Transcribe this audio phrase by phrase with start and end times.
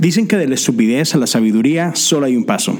[0.00, 2.78] Dicen que de la estupidez a la sabiduría solo hay un paso.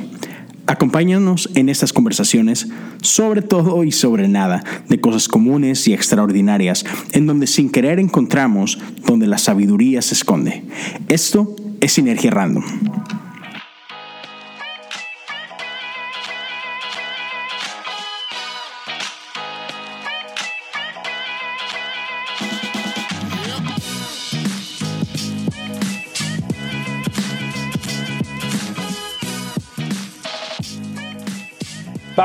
[0.67, 2.69] Acompáñanos en estas conversaciones
[3.02, 8.79] sobre todo y sobre nada, de cosas comunes y extraordinarias, en donde sin querer encontramos
[9.06, 10.64] donde la sabiduría se esconde.
[11.09, 12.64] Esto es Sinergia Random.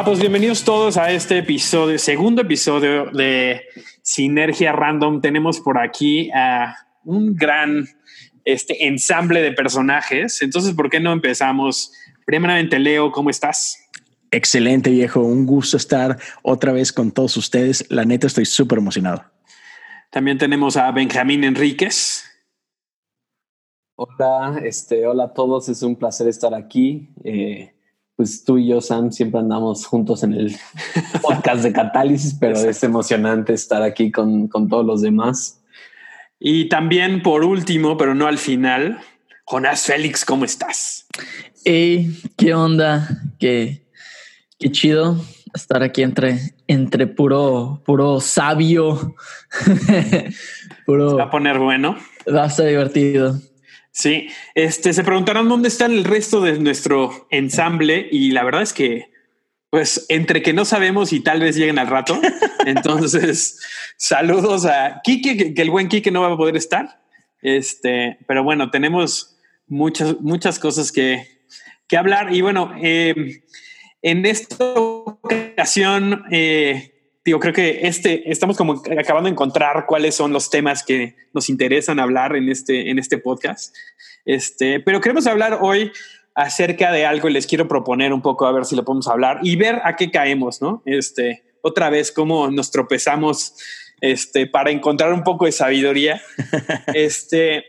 [0.06, 3.64] Pues bienvenidos todos a este episodio, segundo episodio de
[4.04, 5.20] Sinergia Random.
[5.20, 7.88] Tenemos por aquí a un gran
[8.44, 10.44] este, ensamble de personajes.
[10.44, 11.92] Entonces, ¿por qué no empezamos?
[12.24, 13.80] Primeramente, Leo, ¿cómo estás?
[14.30, 15.22] Excelente, viejo.
[15.22, 17.84] Un gusto estar otra vez con todos ustedes.
[17.90, 19.26] La neta, estoy súper emocionado.
[20.12, 22.26] También tenemos a Benjamín Enríquez.
[23.96, 25.68] Hola, este, hola a todos.
[25.68, 27.10] Es un placer estar aquí.
[27.24, 27.75] Eh,
[28.16, 30.56] pues tú y yo, Sam, siempre andamos juntos en el
[31.22, 35.62] podcast de Catálisis, pero es emocionante estar aquí con, todos los demás.
[36.40, 39.00] Y también, por último, pero no al final,
[39.46, 41.08] Jonás Félix, ¿cómo estás?
[41.66, 43.22] Hey, ¿qué onda?
[43.40, 43.86] Qué,
[44.60, 45.18] qué chido
[45.54, 49.16] estar aquí entre, entre puro, puro sabio.
[50.86, 51.98] puro, va a poner bueno.
[52.34, 53.40] Va a ser divertido.
[53.96, 58.74] Sí, este, se preguntarán dónde están el resto de nuestro ensamble y la verdad es
[58.74, 59.10] que,
[59.70, 62.20] pues, entre que no sabemos y tal vez lleguen al rato,
[62.66, 63.58] entonces,
[63.96, 67.02] saludos a Kike, que, el buen Kike no va a poder estar,
[67.42, 71.26] este, pero bueno, tenemos muchas, muchas cosas que,
[71.88, 73.42] que hablar y bueno, em,
[74.02, 76.95] en esta ocasión, eh,
[77.26, 81.50] digo, creo que este, estamos como acabando de encontrar cuáles son los temas que nos
[81.50, 83.76] interesan hablar en este, en este podcast.
[84.26, 85.92] Este, pero queremos hablar hoy
[86.36, 89.40] acerca de algo y les quiero proponer un poco a ver si lo podemos hablar
[89.42, 90.84] y ver a qué caemos, ¿no?
[90.86, 93.56] Este, otra vez cómo nos tropezamos
[94.02, 96.22] este, para encontrar un poco de sabiduría.
[96.94, 97.66] este,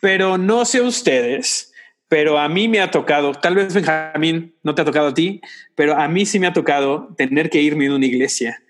[0.00, 1.72] pero no sé ustedes,
[2.08, 5.40] pero a mí me ha tocado, tal vez Benjamín no te ha tocado a ti,
[5.74, 8.60] pero a mí sí me ha tocado tener que irme de una iglesia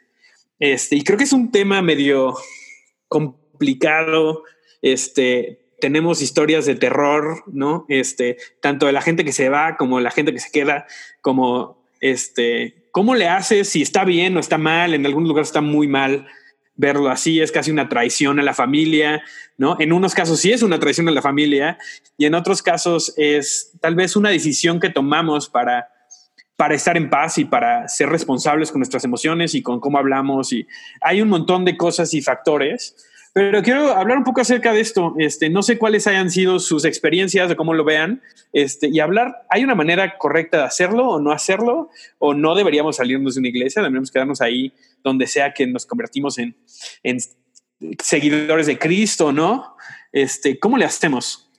[0.59, 2.35] este, y creo que es un tema medio
[3.09, 4.45] complicado.
[4.83, 7.85] Este, tenemos historias de terror, ¿no?
[7.89, 10.87] Este, tanto de la gente que se va como de la gente que se queda,
[11.21, 14.95] como este, ¿cómo le haces si está bien o está mal?
[14.95, 16.27] En algún lugar está muy mal
[16.77, 19.23] verlo así, es casi una traición a la familia,
[19.57, 19.77] ¿no?
[19.81, 21.79] En unos casos sí es una traición a la familia
[22.19, 25.89] y en otros casos es tal vez una decisión que tomamos para
[26.57, 30.53] para estar en paz y para ser responsables con nuestras emociones y con cómo hablamos.
[30.53, 30.67] Y
[31.01, 32.97] hay un montón de cosas y factores.
[33.35, 35.15] Pero quiero hablar un poco acerca de esto.
[35.19, 38.23] Este, no sé cuáles hayan sido sus experiencias, de cómo lo vean,
[38.55, 39.45] este, y hablar.
[39.51, 41.91] ¿Hay una manera correcta de hacerlo o no hacerlo?
[42.19, 43.83] ¿O no deberíamos salirnos de una iglesia?
[43.83, 44.73] Deberíamos quedarnos ahí
[45.05, 46.57] donde sea que nos convertimos en,
[47.03, 47.19] en
[48.03, 49.77] seguidores de Cristo, ¿no?
[50.13, 51.51] Este, ¿Cómo le hacemos?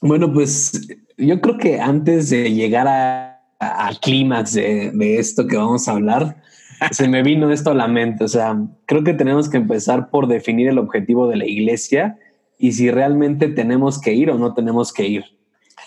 [0.00, 5.56] Bueno, pues yo creo que antes de llegar a al clímax de, de, esto que
[5.56, 6.42] vamos a hablar,
[6.90, 8.24] se me vino esto a la mente.
[8.24, 8.56] O sea,
[8.86, 12.18] creo que tenemos que empezar por definir el objetivo de la iglesia
[12.58, 15.24] y si realmente tenemos que ir o no tenemos que ir.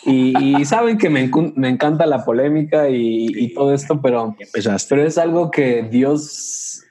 [0.06, 0.34] Y,
[0.66, 4.36] saben que me, me, encanta la polémica y, y todo esto, pero,
[4.90, 6.84] pero es algo que Dios,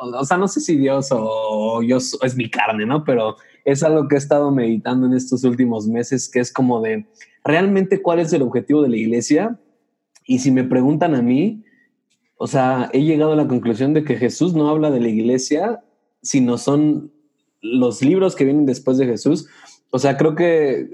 [0.00, 3.04] o sea, no sé si Dios o yo es mi carne, ¿no?
[3.04, 7.06] Pero es algo que he estado meditando en estos últimos meses, que es como de,
[7.44, 9.58] ¿realmente cuál es el objetivo de la iglesia?
[10.28, 11.64] Y si me preguntan a mí,
[12.36, 15.80] o sea, he llegado a la conclusión de que Jesús no habla de la iglesia,
[16.20, 17.10] sino son
[17.62, 19.48] los libros que vienen después de Jesús.
[19.90, 20.86] O sea, creo que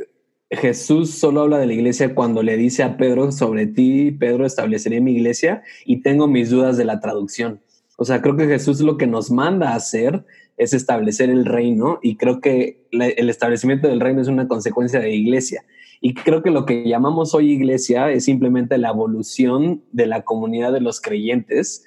[0.52, 5.00] Jesús solo habla de la iglesia cuando le dice a Pedro, sobre ti, Pedro, estableceré
[5.00, 7.60] mi iglesia y tengo mis dudas de la traducción.
[7.96, 10.24] O sea, creo que Jesús lo que nos manda a hacer
[10.56, 15.08] es establecer el reino y creo que el establecimiento del reino es una consecuencia de
[15.08, 15.64] la iglesia.
[16.06, 20.70] Y creo que lo que llamamos hoy iglesia es simplemente la evolución de la comunidad
[20.70, 21.82] de los creyentes,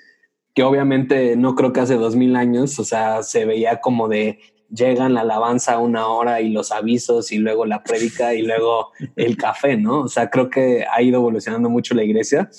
[0.55, 4.39] que obviamente no creo que hace dos mil años, o sea, se veía como de
[4.71, 9.37] llegan la alabanza una hora y los avisos y luego la prédica y luego el
[9.37, 10.01] café, ¿no?
[10.01, 12.49] O sea, creo que ha ido evolucionando mucho la iglesia,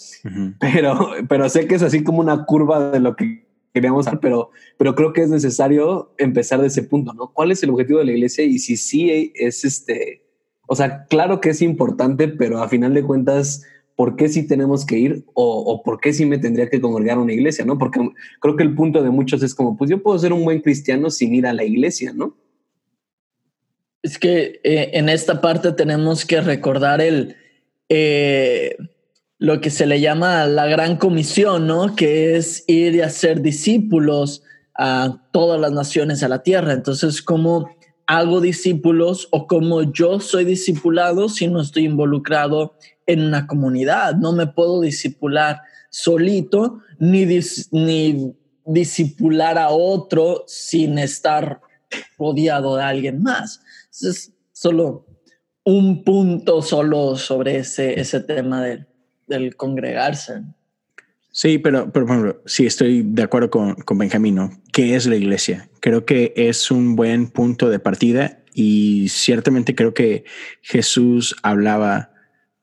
[0.61, 4.50] pero, pero sé que es así como una curva de lo que queríamos hacer, pero,
[4.77, 7.33] pero creo que es necesario empezar de ese punto, ¿no?
[7.33, 8.44] ¿Cuál es el objetivo de la iglesia?
[8.44, 10.28] Y si sí es este,
[10.69, 13.65] o sea, claro que es importante, pero a final de cuentas,
[13.97, 17.23] ¿por qué sí tenemos que ir o, por qué sí me tendría que congregar a
[17.23, 17.65] una iglesia?
[17.65, 17.79] ¿no?
[17.79, 18.00] Porque
[18.38, 21.11] creo que el punto de muchos es como, pues yo puedo ser un buen cristiano
[21.11, 22.37] sin ir a la iglesia, ¿no?
[24.03, 27.35] Es que eh, en esta parte tenemos que recordar el
[27.88, 28.76] eh,
[29.38, 31.97] lo que se le llama la gran comisión, ¿no?
[31.97, 34.43] Que es ir y hacer discípulos
[34.76, 36.73] a todas las naciones a la tierra.
[36.73, 37.78] Entonces, ¿cómo
[38.09, 42.75] hago discípulos o cómo yo soy discipulado si no estoy involucrado
[43.07, 44.17] en una comunidad?
[44.17, 45.61] No me puedo discipular
[45.91, 47.27] solito ni,
[47.71, 48.35] ni
[48.65, 51.61] discipular a otro sin estar
[52.19, 53.61] rodeado de alguien más.
[54.01, 55.07] Es solo
[55.65, 58.65] un punto solo sobre ese, ese tema
[59.27, 60.45] del congregarse.
[61.38, 64.61] Sí, pero, pero bueno, sí estoy de acuerdo con, con Benjamino.
[64.73, 65.70] ¿Qué es la iglesia?
[65.79, 70.25] Creo que es un buen punto de partida y ciertamente creo que
[70.62, 72.11] Jesús hablaba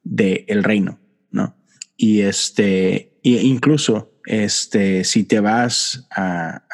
[0.03, 0.99] del el reino,
[1.31, 1.55] ¿no?
[1.95, 6.65] Y este, e incluso este, si te vas a,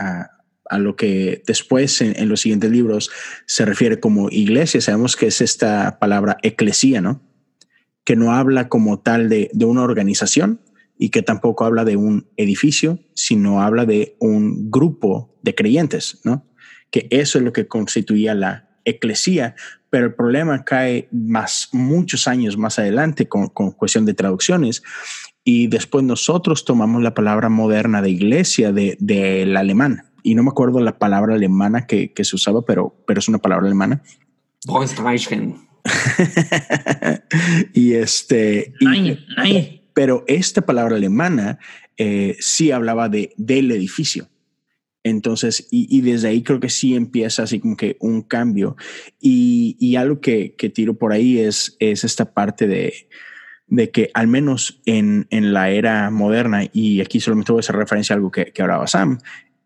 [0.72, 3.12] a, lo que después en, en, los siguientes libros
[3.46, 7.22] se refiere como iglesia, sabemos que es esta palabra eclesía, ¿no?
[8.04, 10.62] Que no habla como tal de, de una organización
[11.02, 16.46] y que tampoco habla de un edificio, sino habla de un grupo de creyentes, ¿no?
[16.92, 19.56] Que eso es lo que constituía la eclesía,
[19.90, 24.84] pero el problema cae más muchos años más adelante con, con cuestión de traducciones
[25.44, 30.04] y después nosotros tomamos la palabra moderna de iglesia del de, alemán.
[30.22, 33.40] Y no me acuerdo la palabra alemana que, que se usaba, pero, pero es una
[33.40, 34.04] palabra alemana.
[37.74, 38.76] y este.
[38.80, 39.81] Y.
[39.94, 41.60] Pero esta palabra alemana
[41.98, 44.30] eh, sí hablaba de, del edificio.
[45.04, 48.76] Entonces, y, y, desde ahí creo que sí empieza así como que un cambio.
[49.20, 53.08] Y, y algo que, que, tiro por ahí es, es esta parte de,
[53.68, 57.76] de que al menos en, en, la era moderna, y aquí solamente voy a hacer
[57.76, 59.18] referencia a algo que, que hablaba Sam,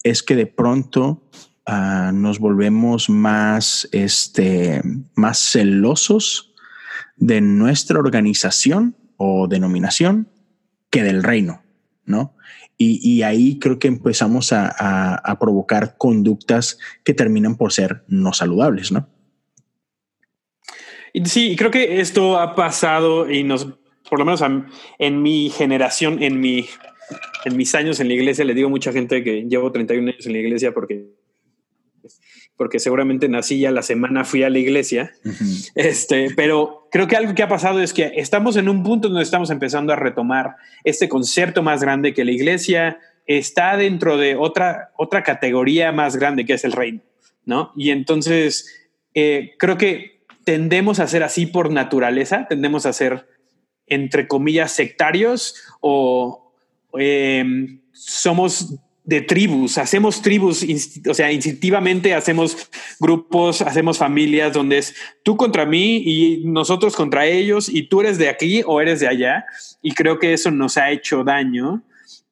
[0.04, 1.28] es que de pronto
[1.68, 4.81] uh, nos volvemos más, este,
[5.16, 6.54] más celosos
[7.18, 10.27] de nuestra organización o denominación
[10.89, 11.62] que del reino,
[12.06, 12.35] ¿no?
[12.77, 18.33] Y, ahí creo que empezamos a, a, a provocar conductas que terminan por ser no
[18.33, 19.07] saludables, ¿no?
[21.23, 23.65] Sí, creo que esto ha pasado y nos
[24.09, 24.41] por lo menos
[25.00, 26.65] en mi generación, en, mi,
[27.45, 30.25] en mis años en la iglesia, le digo a mucha gente que llevo 31 años
[30.25, 31.07] en la iglesia porque,
[32.57, 35.12] porque seguramente nací ya la semana, fui a la iglesia.
[35.24, 35.72] Uh -huh.
[35.75, 39.24] este, pero creo que algo que ha pasado es que estamos en un punto donde
[39.24, 44.92] estamos empezando a retomar este concepto más grande que la iglesia está dentro de otra,
[44.98, 47.02] otra categoría más grande que es el reino,
[47.44, 47.72] ¿no?
[47.75, 53.25] Y entonces eh, creo que tendemos a ser así por naturaleza, tendemos a ser
[53.88, 56.54] entre comillas, sectarios o
[56.98, 57.44] eh,
[57.92, 58.75] somos
[59.06, 60.66] de tribus, hacemos tribus,
[61.07, 62.69] o sea, instintivamente hacemos
[63.00, 68.18] grupos, hacemos familias donde es tú contra mí y nosotros contra ellos y tú eres
[68.18, 69.46] de aquí o eres de allá.
[69.81, 71.84] Y creo que eso nos ha hecho daño,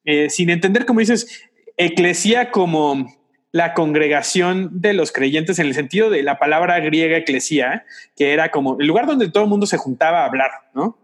[0.04, 1.42] eh, sin entender, como dices,
[1.76, 3.08] eclesía como
[3.52, 7.84] la congregación de los creyentes en el sentido de la palabra griega eclesía,
[8.16, 10.98] que era como el lugar donde todo el mundo se juntaba a hablar, ¿no?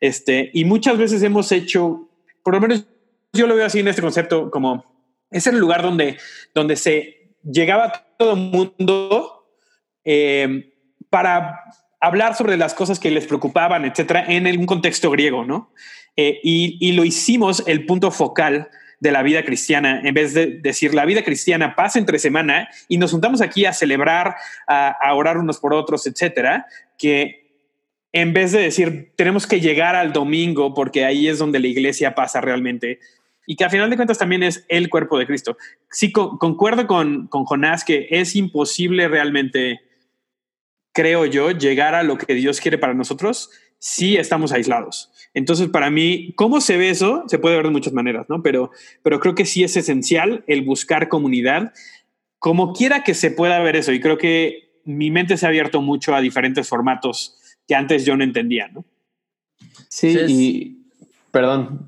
[0.00, 2.08] Este, y muchas veces hemos hecho,
[2.44, 2.86] por lo menos
[3.32, 4.97] yo lo veo así en este concepto, como
[5.30, 6.18] es el lugar donde,
[6.54, 9.46] donde se llegaba todo el mundo
[10.04, 10.72] eh,
[11.10, 11.60] para
[12.00, 15.72] hablar sobre las cosas que les preocupaban, etcétera, en un contexto griego, ¿no?
[16.16, 18.68] Eh, y, y, lo hicimos el punto focal
[19.00, 22.98] de la vida cristiana, en vez de decir la vida cristiana pasa entre semana y
[22.98, 24.34] nos juntamos aquí a celebrar,
[24.66, 26.66] a, a orar unos por otros, etcétera,
[26.98, 27.48] que
[28.12, 32.14] en vez de decir tenemos que llegar al domingo porque ahí es donde la iglesia
[32.14, 32.98] pasa realmente
[33.50, 35.56] y que al final de cuentas también es el cuerpo de Cristo.
[35.90, 39.80] Sí, con, concuerdo con, con Jonás que es imposible realmente,
[40.92, 45.10] creo yo, llegar a lo que Dios quiere para nosotros si estamos aislados.
[45.32, 47.24] Entonces, para mí, ¿cómo se ve eso?
[47.26, 48.42] Se puede ver de muchas maneras, ¿no?
[48.42, 48.70] Pero,
[49.02, 51.72] pero creo que sí es esencial el buscar comunidad,
[52.38, 53.92] como quiera que se pueda ver eso.
[53.92, 58.14] Y creo que mi mente se ha abierto mucho a diferentes formatos que antes yo
[58.14, 58.84] no entendía, ¿no?
[59.88, 60.78] Sí, sí y
[61.30, 61.87] perdón.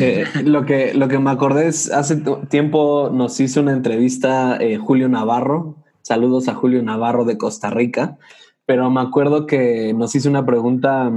[0.00, 4.78] Eh, lo, que, lo que me acordé es, hace tiempo nos hizo una entrevista eh,
[4.78, 8.16] Julio Navarro, saludos a Julio Navarro de Costa Rica,
[8.64, 11.12] pero me acuerdo que nos hizo una pregunta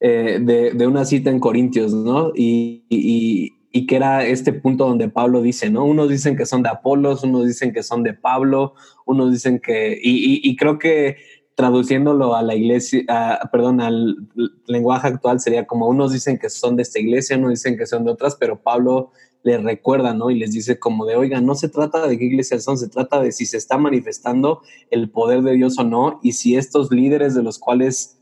[0.00, 2.32] eh, de, de, una cita en Corintios, ¿no?
[2.34, 5.84] Y, y, que era este punto donde Pablo dice, ¿no?
[5.84, 8.74] Unos dicen que son de Apolos, unos dicen que son de Pablo,
[9.06, 9.98] unos dicen que...
[10.00, 11.16] y creo que
[11.62, 14.16] traduciéndolo a la iglesia, a, perdón, al
[14.66, 18.04] lenguaje actual sería como unos dicen que son de esta iglesia, unos dicen que son
[18.04, 19.12] de otras, pero Pablo
[19.44, 20.32] les recuerda, ¿no?
[20.32, 23.22] Y les dice como de, oiga, no se trata de qué iglesias son, se trata
[23.22, 27.36] de si se está manifestando el poder de Dios o no, y si estos líderes
[27.36, 28.18] de los cuales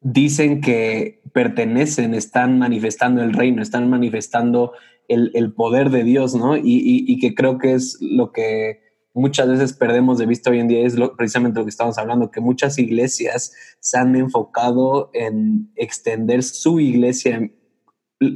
[0.00, 4.72] dicen que pertenecen están manifestando el reino, están manifestando
[5.06, 6.56] el, poder de Dios, ¿no?
[6.56, 8.80] Y, que creo que es lo que
[9.14, 12.40] muchas veces perdemos de vista hoy en día, es precisamente lo que estamos hablando, que
[12.40, 17.50] muchas iglesias se han enfocado en extender su iglesia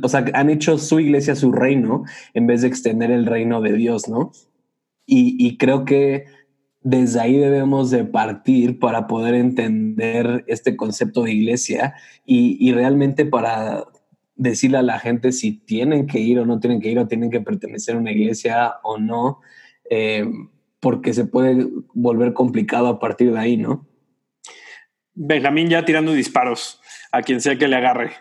[0.03, 2.05] o sea, han hecho su iglesia su reino
[2.35, 4.33] en vez de extender el reino de Dios, ¿no?
[5.09, 6.25] Y, creo que
[6.83, 13.85] desde ahí debemos de partir para poder entender este concepto de iglesia y, realmente para
[14.35, 17.31] decirle a la gente si tienen que ir o no tienen que ir o tienen
[17.31, 19.41] que pertenecer a una iglesia o no,
[19.89, 20.29] eh,
[20.81, 23.87] porque se puede volver complicado a partir de ahí, ¿no?
[25.15, 26.81] Benjamín ya tirando disparos
[27.11, 28.13] a quien sea que le agarre.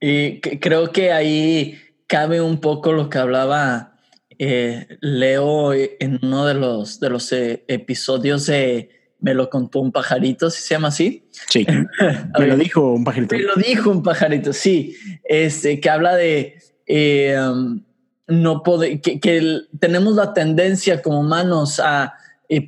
[0.00, 3.92] Y creo que ahí cabe un poco lo que hablaba
[4.38, 9.92] eh, Leo en uno de los, de los eh, episodios de Me lo contó un
[9.92, 11.28] pajarito, si se llama así.
[11.48, 11.64] Sí.
[12.38, 13.36] me lo dijo un pajarito.
[13.36, 14.96] Me lo dijo un pajarito, sí.
[15.24, 17.84] Este, que habla de eh, um,
[18.32, 22.14] no poder, que, tenemos la tendencia como humanos a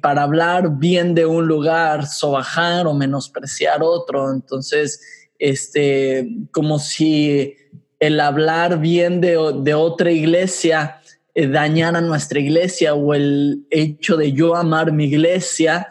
[0.01, 4.33] para hablar bien de un lugar, sobajar o menospreciar otro.
[4.33, 5.01] Entonces,
[5.39, 7.55] este, como si
[8.01, 9.37] el hablar bien de,
[9.75, 11.01] otra iglesia
[11.35, 15.89] eh, dañara nuestra iglesia o el hecho de yo amar mi iglesia,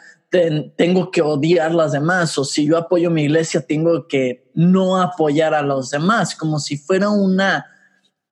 [0.75, 5.53] tengo que odiar las demás o si yo apoyo mi iglesia, tengo que no apoyar
[5.53, 7.65] a los demás, como si fuera una,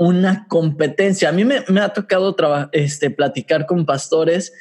[0.02, 1.30] una competencia.
[1.30, 2.36] A mí me, ha tocado
[2.72, 4.52] este, platicar con pastores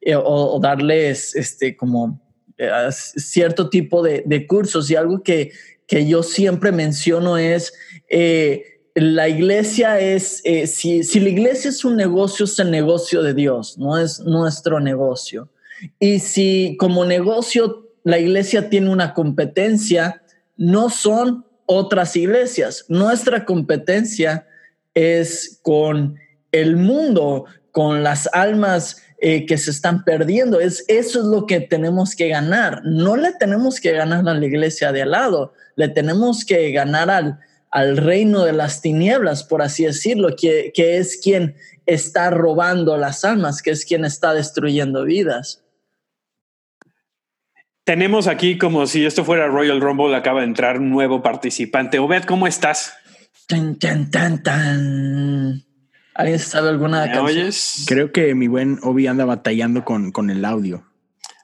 [0.00, 2.20] eh, o, darles este, como
[2.58, 5.52] eh, cierto tipo de, cursos y algo que,
[5.86, 7.72] que yo siempre menciono es,
[8.08, 13.32] eh, la iglesia es, si, si, la iglesia es un negocio, es el negocio de
[13.32, 15.52] Dios, no es nuestro negocio.
[16.00, 20.20] Y si como negocio la iglesia tiene una competencia,
[20.56, 22.86] no son otras iglesias.
[22.88, 24.48] Nuestra competencia
[24.94, 26.16] es con
[26.52, 30.60] el mundo, con las almas eh, que se están perdiendo.
[30.60, 32.82] Es, eso es lo que tenemos que ganar.
[32.84, 37.10] No le tenemos que ganar a la iglesia de al lado le tenemos que ganar
[37.10, 41.56] al, al reino de las tinieblas, por así decirlo, que, que es quien
[41.86, 45.64] está robando las almas, que es quien está destruyendo vidas.
[47.84, 51.98] Tenemos aquí como si esto fuera Royal Rumble, acaba de entrar un nuevo participante.
[51.98, 52.94] Obed, ¿cómo estás?
[53.50, 55.64] Tan, tan, tan, tan.
[56.14, 57.24] ¿Alguien sabe alguna canción?
[57.24, 57.84] Oyes?
[57.88, 60.84] Creo que mi buen Obi anda batallando con, con el audio.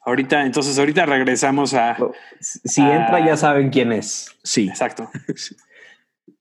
[0.05, 1.97] Ahorita, entonces ahorita regresamos a.
[2.41, 4.29] Si entra, ya saben quién es.
[4.43, 4.69] Sí.
[4.69, 5.11] Exacto.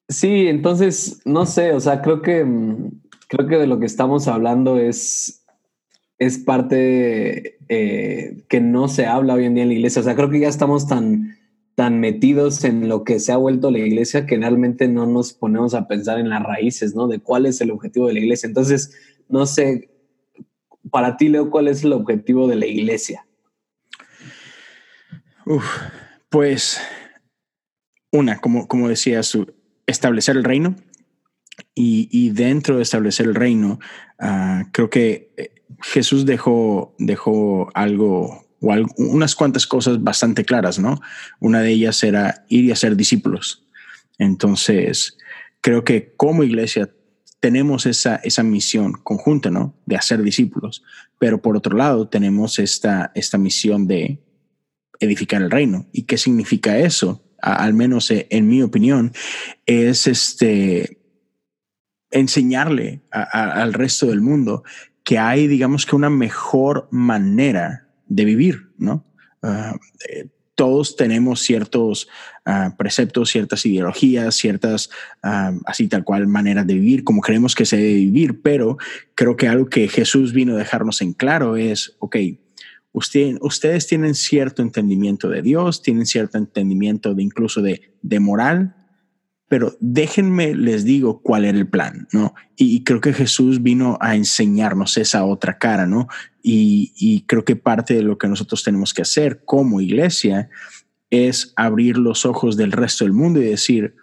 [0.07, 2.45] Sí, entonces, no sé, o sea, creo que
[3.27, 5.43] creo que de lo que estamos hablando es,
[6.19, 10.01] es parte eh, que no se habla hoy en día en la iglesia.
[10.01, 11.39] O sea, creo que ya estamos tan,
[11.75, 15.73] tan metidos en lo que se ha vuelto la iglesia que realmente no nos ponemos
[15.73, 17.07] a pensar en las raíces, ¿no?
[17.07, 18.47] De cuál es el objetivo de la iglesia.
[18.47, 18.95] Entonces,
[19.27, 19.89] no sé,
[20.89, 23.27] para ti, Leo, ¿cuál es el objetivo de la iglesia?
[26.29, 26.79] pues
[28.11, 29.53] una, como, como decía, su,
[29.85, 30.75] establecer el reino
[31.75, 33.79] y, dentro de establecer el reino,
[34.17, 35.51] ah, creo que eh,
[35.81, 40.99] Jesús dejó, dejó algo o unas cuantas cosas bastante claras, ¿no?
[41.39, 43.65] Una de ellas era ir y hacer discípulos.
[44.17, 45.17] Entonces,
[45.61, 46.89] creo que como iglesia
[47.39, 49.75] tenemos esa, esa misión conjunta, ¿no?
[49.85, 50.83] De hacer discípulos,
[51.19, 54.19] pero por otro lado tenemos esta, esta misión de
[54.99, 55.87] edificar el reino.
[55.91, 57.21] ¿Y qué significa eso?
[57.45, 59.13] al menos eh, en mi opinión,
[59.65, 60.99] es este
[62.11, 64.63] enseñarle al resto del mundo
[65.03, 69.05] que hay, digamos que una mejor manera de vivir, ¿no?
[69.41, 69.75] Ah,
[70.09, 72.07] eh, todos tenemos ciertos
[72.45, 74.89] ah, preceptos, ciertas ideologías, ciertas,
[75.21, 78.77] ah, así tal cual, maneras de vivir, como creemos que se debe vivir, pero
[79.13, 82.15] creo que algo que Jesús vino a dejarnos en claro es, ok,
[82.93, 88.75] ustedes tienen cierto entendimiento de Dios, tienen cierto entendimiento de incluso de, de moral,
[89.47, 92.33] pero déjenme, les digo cuál era el plan, ¿no?
[92.55, 96.07] Y, creo que Jesús vino a enseñarnos esa otra cara, ¿no?
[96.41, 100.49] Y, creo que parte de lo que nosotros tenemos que hacer como iglesia
[101.09, 103.95] es abrir los ojos del resto del mundo y decir,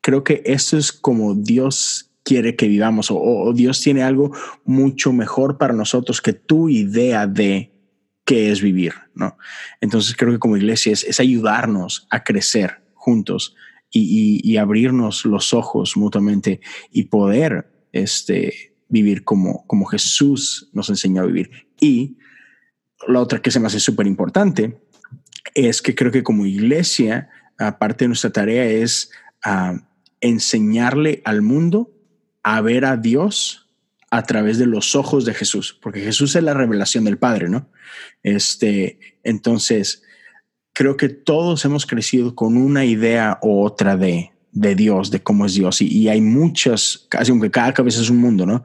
[0.00, 4.34] creo que esto es como Dios quiere que vivamos o Dios tiene algo
[4.64, 7.74] mucho mejor para nosotros que tu idea de
[8.24, 9.36] qué es vivir, ¿no?
[9.80, 13.54] Entonces creo que como iglesia es, ayudarnos a crecer juntos
[13.94, 16.60] y, abrirnos los ojos mutuamente
[16.90, 21.50] y poder este, vivir como, como Jesús nos enseñó a vivir.
[21.80, 22.16] Y
[23.06, 24.80] la otra que se me hace súper importante
[25.54, 29.10] es que creo que como iglesia, aparte de nuestra tarea es
[29.44, 29.74] ah,
[30.20, 31.92] enseñarle al mundo
[32.42, 33.64] a ver a Dios
[34.10, 37.68] a través de los ojos de Jesús, porque Jesús es la revelación del Padre, ¿no?
[38.22, 40.03] Este, entonces,
[40.74, 45.46] creo que todos hemos crecido con una idea u otra de, de Dios, de cómo
[45.46, 48.62] es Dios, y, hay muchas, casi aunque cada cabeza es un mundo, ¿no?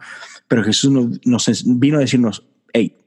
[0.48, 2.98] Pero Jesús nos, vino a decirnos, hey,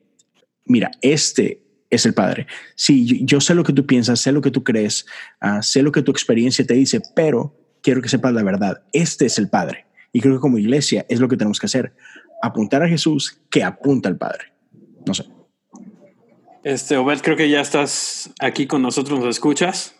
[0.65, 2.47] mira, este es el Padre.
[2.77, 5.05] Sí, yo, sé lo que tú piensas, sé lo que tú crees,
[5.41, 8.83] ah, sé lo que tu experiencia te dice, pero quiero que sepas la verdad.
[8.93, 9.87] Este es el Padre.
[10.13, 11.93] Y creo que como iglesia es lo que tenemos que hacer,
[12.41, 14.53] apuntar a Jesús que apunta al Padre.
[15.05, 15.25] No sé.
[16.65, 19.97] Este, Obed, creo que ya estás aquí con nosotros, ¿nos escuchas?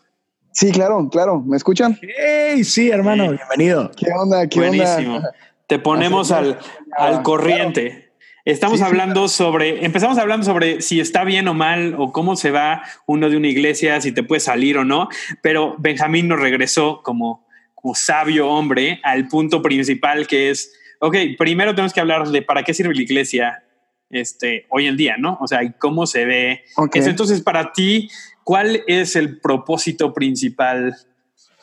[0.53, 1.41] Sí, claro, claro.
[1.41, 1.99] ¿Me escuchan?
[2.03, 3.91] Hey, sí, hermano, bienvenido.
[3.97, 4.47] ¿Qué onda?
[4.47, 5.21] ¿Qué Buenísimo.
[5.67, 6.59] Te ponemos al,
[6.97, 8.13] al corriente.
[8.45, 12.83] Estamos hablando sobre, empezamos hablando sobre si está bien o mal o cómo se va
[13.07, 15.09] uno de una iglesia, si te puede salir o no,
[15.43, 17.47] pero Benjamín nos regresó como
[17.83, 22.63] como sabio hombre al punto principal que es, ok, primero tenemos que hablar de para
[22.63, 23.65] qué sirve la iglesia
[24.13, 25.39] este, hoy en día, ¿no?
[25.41, 26.63] O sea, cómo se ve.
[26.95, 28.09] Entonces, para ti,
[28.45, 30.97] ¿cuál es el propósito principal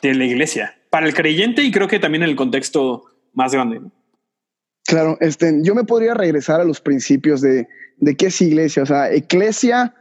[0.02, 0.76] de la iglesia?
[0.90, 3.80] Para el creyente y creo que también en el contexto más grande.
[4.84, 8.82] Claro, este, yo me podría regresar a los principios de, de qué es iglesia.
[8.82, 9.94] O sea, iglesia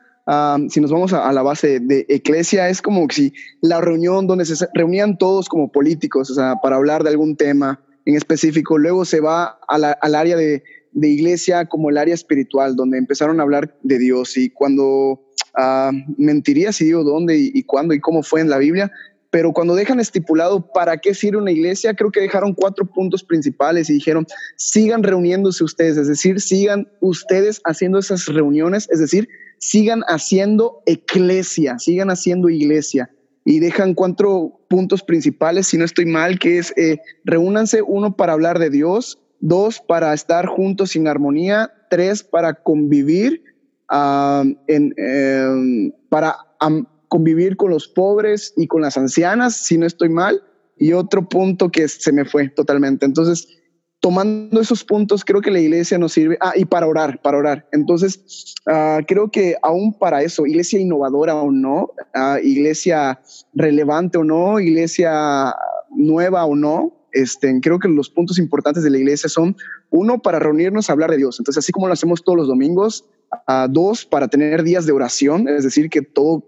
[0.69, 4.67] si nos vamos a, la base de Eclesia, es como si la reunión donde se
[4.73, 8.77] reunían todos como políticos, o sea, para hablar de algún tema en específico.
[8.77, 10.63] Luego se va al área de,
[10.93, 14.38] iglesia como el área espiritual, donde empezaron a hablar de Dios.
[14.38, 15.22] Y cuando
[15.58, 18.91] uh, mentiría si digo dónde y, y cuándo y cómo fue en la Biblia,
[19.31, 23.89] pero cuando dejan estipulado para qué sirve una iglesia, creo que dejaron cuatro puntos principales
[23.89, 29.29] y dijeron, sigan reuniéndose ustedes, es decir, sigan ustedes haciendo esas reuniones, es decir,
[29.60, 33.12] sigan haciendo eclesia, sigan haciendo iglesia.
[33.46, 38.34] Y dejan cuatro puntos principales, si no estoy mal, que es eh, reúnanse uno para
[38.34, 43.43] hablar de Dios, dos para estar juntos sin armonía, tres para convivir,
[44.67, 46.38] en, em, para
[47.08, 50.43] convivir con los pobres y con las ancianas, si no estoy mal,
[50.78, 53.06] y otro punto que se me fue totalmente.
[53.06, 53.47] Entonces,
[53.99, 57.67] tomando esos puntos, creo que la iglesia nos sirve, ah, y para orar, para orar.
[57.71, 63.19] Entonces, uh, creo que aún para eso, iglesia innovadora o no, uh, iglesia
[63.54, 65.54] relevante o no, iglesia
[65.89, 69.56] nueva o no, este, creo que los puntos importantes de la iglesia son,
[69.89, 71.39] uno, para reunirnos a hablar de Dios.
[71.39, 73.06] Entonces, así como lo hacemos todos los domingos,
[73.48, 76.43] uh, dos, para tener días de oración, es decir, que todo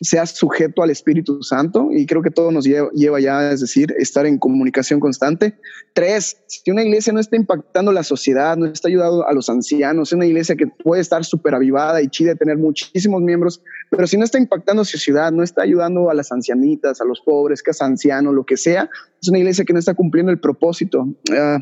[0.00, 4.26] sea sujeto al Espíritu Santo y creo que todo nos lleva, ya, es decir, estar
[4.26, 5.58] en comunicación constante.
[5.92, 10.10] Tres, si una iglesia no está impactando la sociedad, no está ayudando a los ancianos,
[10.10, 14.16] es una iglesia que puede estar súper avivada y chida, tener muchísimos miembros, pero si
[14.16, 17.82] no está impactando su ciudad, no está ayudando a las ancianitas, a los pobres, es
[17.82, 18.88] anciano, lo que sea,
[19.20, 21.08] es una iglesia que no está cumpliendo el propósito.
[21.32, 21.58] Ah,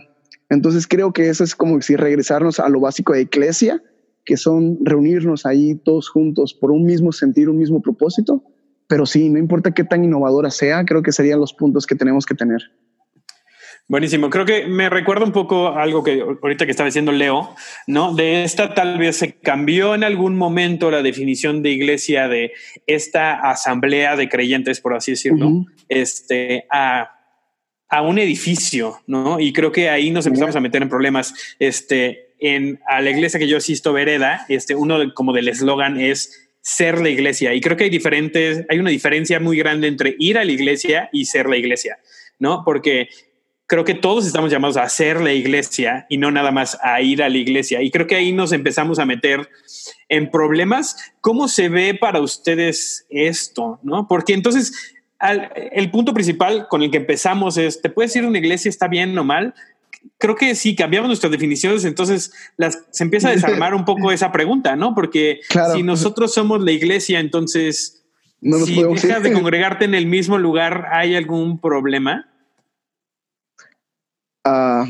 [0.48, 3.82] entonces creo que eso es como si regresarnos a lo básico de iglesia
[4.26, 8.42] que son reunirnos ahí todos juntos por un mismo sentir, un mismo propósito.
[8.88, 12.26] Pero sí, no importa qué tan innovadora sea, creo que serían los puntos que tenemos
[12.26, 12.60] que tener.
[13.88, 14.30] Buenísimo.
[14.30, 17.54] Creo que me recuerda un poco algo que ahorita que estaba diciendo Leo,
[17.86, 18.14] ¿no?
[18.14, 22.52] De esta tal vez se cambió en algún momento la definición de iglesia de
[22.88, 27.12] esta asamblea de creyentes, por así decirlo, este, a,
[27.88, 29.38] a, un edificio, ¿no?
[29.38, 31.32] Y creo que ahí nos empezamos a meter en problemas.
[31.60, 36.48] Este, en a la iglesia que yo asisto, Vereda, este, uno como del eslogan es
[36.60, 37.54] ser la iglesia.
[37.54, 41.08] Y creo que hay diferentes, hay una diferencia muy grande entre ir a la iglesia
[41.12, 41.98] y ser la iglesia,
[42.38, 42.62] ¿no?
[42.64, 43.08] Porque
[43.66, 47.22] creo que todos estamos llamados a ser la iglesia y no nada más a ir
[47.22, 47.82] a la iglesia.
[47.82, 49.48] Y creo que ahí nos empezamos a meter
[50.08, 51.12] en problemas.
[51.20, 53.78] ¿Cómo se ve para ustedes esto?
[53.82, 54.06] ¿No?
[54.08, 54.94] Porque entonces
[55.72, 58.86] el punto principal con el que empezamos es, ¿te puedes ir a una iglesia, está
[58.86, 59.54] bien o mal?
[60.18, 64.32] Creo que si cambiamos nuestras definiciones, entonces las, se empieza a desarmar un poco esa
[64.32, 64.94] pregunta, ¿no?
[64.94, 65.40] Porque
[65.74, 68.04] si nosotros somos la iglesia, entonces,
[68.64, 72.28] si dejas de congregarte en el mismo lugar, ¿hay algún problema?
[74.44, 74.86] Uh,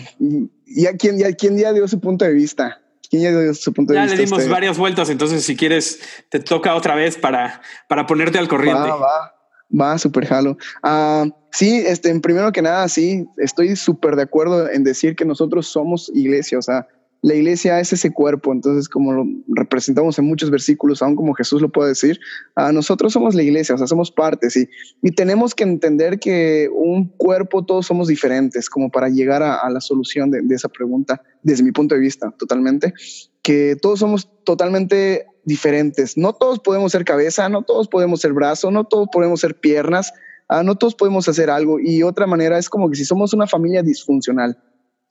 [0.66, 2.82] ¿y, a quién, ya dio su punto de vista?
[3.08, 4.14] ¿Quién ya dio su punto de vista?
[4.14, 8.38] Ya le dimos varias vueltas, entonces si quieres, te toca otra vez para, para ponerte
[8.38, 8.88] al corriente.
[8.88, 9.34] Va, va,
[9.80, 10.58] va, super jalo.
[10.82, 15.66] Uh, Sí, este, primero que nada, sí, estoy súper de acuerdo en decir que nosotros
[15.66, 16.86] somos iglesia, o sea,
[17.22, 21.62] la iglesia es ese cuerpo, entonces como lo representamos en muchos versículos, aún como Jesús
[21.62, 22.20] lo puede decir,
[22.56, 24.68] a nosotros somos la iglesia, o sea, somos partes y,
[25.02, 29.80] y tenemos que entender que un cuerpo todos somos diferentes, como para llegar a, la
[29.80, 32.92] solución de, de esa pregunta, desde mi punto de vista, totalmente,
[33.40, 36.18] que todos somos totalmente diferentes.
[36.18, 40.12] No todos podemos ser cabeza, no todos podemos ser brazo, no todos podemos ser piernas,
[40.48, 41.78] ah, no todos podemos hacer algo.
[41.80, 44.58] Y otra manera es como que si somos una familia disfuncional,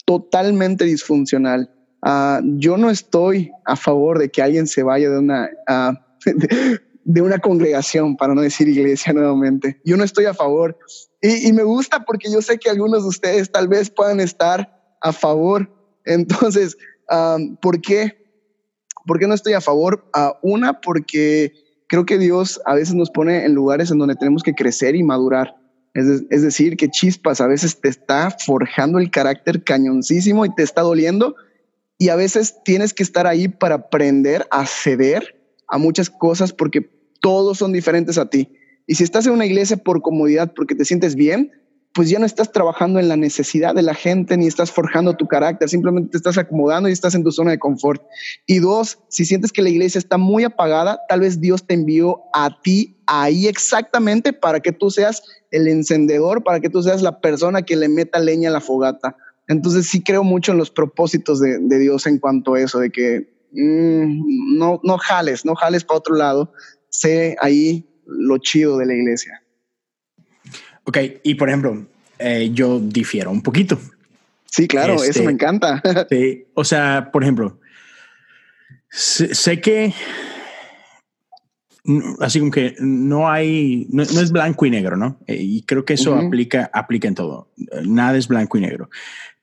[0.05, 1.71] totalmente disfuncional,
[2.01, 5.93] ah, yo no estoy a favor de que alguien se vaya de una, uh,
[7.03, 9.81] de, una congregación, para no decir iglesia nuevamente.
[9.83, 10.77] Yo no estoy a favor.
[11.21, 15.11] Y, me gusta porque yo sé que algunos de ustedes tal vez puedan estar a
[15.11, 15.71] favor.
[16.05, 16.77] Entonces,
[17.61, 18.23] ¿por qué?
[19.07, 20.05] ¿Por qué no estoy a favor?
[20.43, 24.53] una, porque creo que Dios a veces nos pone en lugares en donde tenemos que
[24.53, 25.55] crecer y madurar.
[25.93, 30.81] Es, decir, que chispas a veces te está forjando el carácter cañoncísimo y te está
[30.81, 31.35] doliendo.
[31.97, 36.89] Y a veces tienes que estar ahí para aprender a ceder a muchas cosas porque
[37.21, 38.51] todos son diferentes a ti.
[38.87, 41.51] Y si estás en una iglesia por comodidad, porque te sientes bien,
[41.95, 45.27] pues ya no estás trabajando en la necesidad de la gente ni estás forjando tu
[45.27, 48.03] carácter, simplemente te estás acomodando y estás en tu zona de confort.
[48.45, 52.23] Y dos, si sientes que la iglesia está muy apagada, tal vez Dios te envió
[52.33, 57.21] a ti ahí exactamente para que tú seas el encendedor, para que tú seas la
[57.21, 59.15] persona que le meta leña a la fogata.
[59.47, 63.29] Entonces sí creo mucho en los propósitos de, Dios en cuanto a eso, de que
[63.53, 66.51] mm, no, no jales, no jales para otro lado,
[66.89, 69.44] sé ahí lo chido de la iglesia.
[70.85, 71.85] Ok, y por ejemplo,
[72.19, 73.79] eh, yo difiero un poquito.
[74.45, 75.81] Sí, claro, eso me este, encanta.
[76.09, 77.59] sí, o sea, por ejemplo,
[78.89, 79.93] sé, que
[82.19, 85.19] así como que no hay, no, es blanco y negro, ¿no?
[85.27, 87.51] Eh, y creo que eso aplica, aplica en todo.
[87.83, 88.89] Nada es blanco y negro.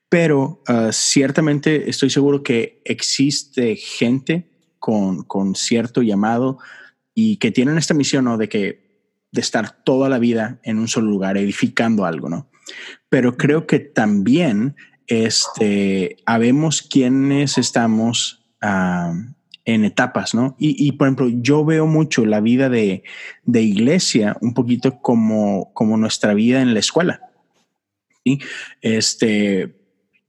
[0.09, 4.47] Pero ah, ciertamente estoy seguro que existe gente
[4.79, 6.59] con, con cierto llamado
[7.15, 8.37] y que tienen esta misión, ¿no?
[8.37, 8.82] De que
[9.33, 12.49] de estar toda la vida en un solo lugar edificando algo, ¿no?
[13.09, 14.75] Pero creo que también
[15.07, 19.13] este, habemos quienes estamos ah,
[19.65, 20.55] en etapas, ¿no?
[20.59, 23.03] Y, por ejemplo, yo veo mucho la vida de,
[23.43, 27.21] de iglesia un poquito como, como nuestra vida en la escuela.
[28.23, 28.39] ¿sí?
[28.81, 29.82] Este,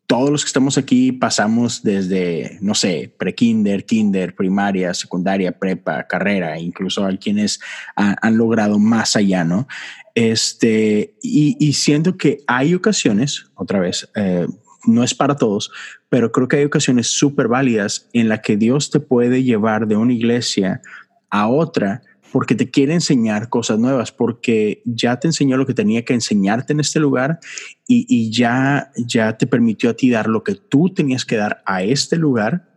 [0.06, 6.58] todos los que estamos aquí pasamos desde, no sé, pre-kinder, kinder, primaria, secundaria, prepa, carrera,
[6.58, 7.60] incluso hay quienes
[7.96, 9.66] han, logrado más allá, ¿no?
[10.14, 14.46] Este, y, siento que hay ocasiones, otra vez, eh,
[14.86, 15.70] no es para todos,
[16.08, 19.96] pero creo que hay ocasiones súper válidas en la que Dios te puede llevar de
[19.96, 20.82] una iglesia
[21.30, 22.02] a otra
[22.34, 26.72] porque te quiere enseñar cosas nuevas, porque ya te enseñó lo que tenía que enseñarte
[26.72, 27.38] en este lugar
[27.86, 31.84] y, ya, ya te permitió a ti dar lo que tú tenías que dar a
[31.84, 32.74] este lugar,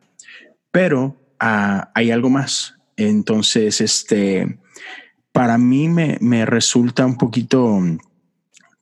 [0.70, 2.76] pero ah, hay algo más.
[2.98, 4.60] Entonces, este,
[5.32, 7.80] para mí me, me resulta un poquito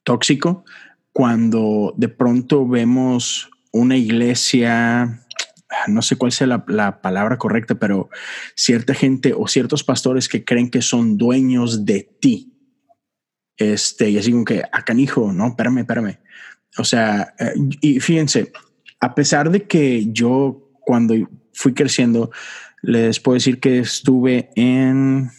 [0.04, 0.66] tóxico
[1.14, 5.25] cuando de pronto vemos una iglesia
[5.88, 8.10] no sé cuál sea la, palabra correcta, pero
[8.56, 12.54] cierta gente o ciertos pastores que creen que son dueños de ti.
[13.58, 16.20] Este, y así como que, a ah, canijo, no, espérame, espérame.
[16.78, 18.52] O sea, eh, y fíjense,
[19.00, 21.16] a pesar de que yo cuando
[21.54, 22.32] fui creciendo,
[22.82, 25.32] les puedo decir que estuve en,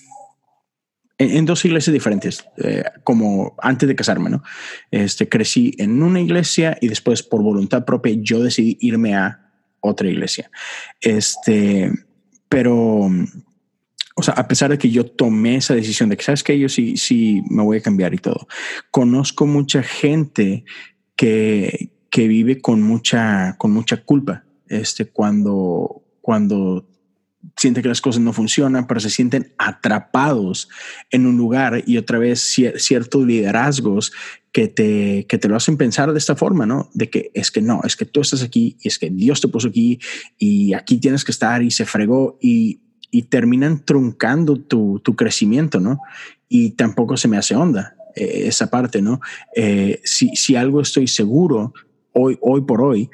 [1.18, 4.42] en, dos iglesias diferentes, eh, como antes de casarme, ¿no?
[4.90, 9.45] Este, crecí en una iglesia y después por voluntad propia yo decidí irme a
[9.80, 10.50] otra iglesia.
[11.00, 11.90] Este,
[12.48, 13.10] pero,
[14.14, 16.68] o sea, a pesar de que yo tomé esa decisión de que, sabes que yo
[16.68, 18.46] sí, sí me voy a cambiar y todo,
[18.90, 20.64] conozco mucha gente
[21.16, 24.44] que, que vive con mucha, con mucha culpa.
[24.68, 26.88] Este, cuando, cuando
[27.56, 30.68] siente que las cosas no funcionan, pero se sienten atrapados
[31.10, 32.40] en un lugar y otra vez
[32.76, 34.12] ciertos liderazgos
[34.52, 36.90] que te, que te lo hacen pensar de esta forma, ¿no?
[36.94, 39.48] De que es que no, es que tú estás aquí y es que Dios te
[39.48, 40.00] puso aquí
[40.38, 45.78] y aquí tienes que estar y se fregó y, y terminan truncando tu, tu, crecimiento,
[45.80, 46.00] ¿no?
[46.48, 49.20] Y tampoco se me hace onda eh, esa parte, ¿no?
[49.54, 51.74] Eh, si, si algo estoy seguro
[52.12, 53.10] hoy, hoy por hoy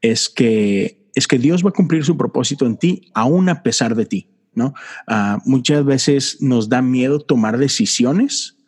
[0.00, 3.96] es que es que Dios va a cumplir su propósito en ti, aún a pesar
[3.96, 4.74] de ti, ¿no?
[5.08, 8.58] Ah, muchas veces nos da miedo tomar decisiones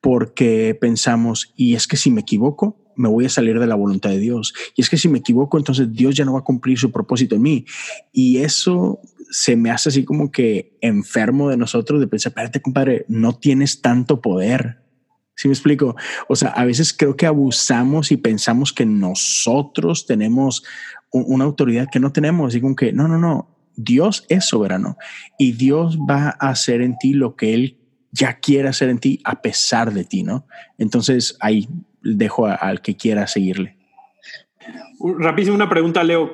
[0.00, 4.10] porque pensamos, y es que si me equivoco, me voy a salir de la voluntad
[4.10, 4.52] de Dios.
[4.76, 7.34] Y es que si me equivoco, entonces Dios ya no va a cumplir su propósito
[7.34, 7.64] en mí.
[8.12, 13.06] Y eso se me hace así como que enfermo de nosotros de pensar, espérate, compadre,
[13.08, 14.83] no tienes tanto poder.
[15.36, 15.96] ¿Sí me explico?
[16.28, 20.62] O sea, a veces creo que abusamos y pensamos que nosotros tenemos
[21.10, 22.56] una autoridad que no tenemos.
[22.58, 24.96] Como que, no, no, no, Dios es soberano
[25.38, 27.78] y Dios va a hacer en ti lo que Él
[28.12, 30.46] ya quiere hacer en ti a pesar de ti, ¿no?
[30.78, 31.68] Entonces ahí
[32.00, 33.76] dejo al que quiera seguirle.
[35.18, 36.30] Rapidísimo una pregunta, Leo.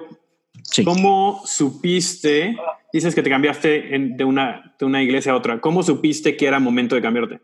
[0.84, 2.56] ¿Cómo supiste,
[2.92, 6.60] dices que te cambiaste de, una, de una iglesia a otra, ¿cómo supiste que era
[6.60, 7.40] momento de cambiarte?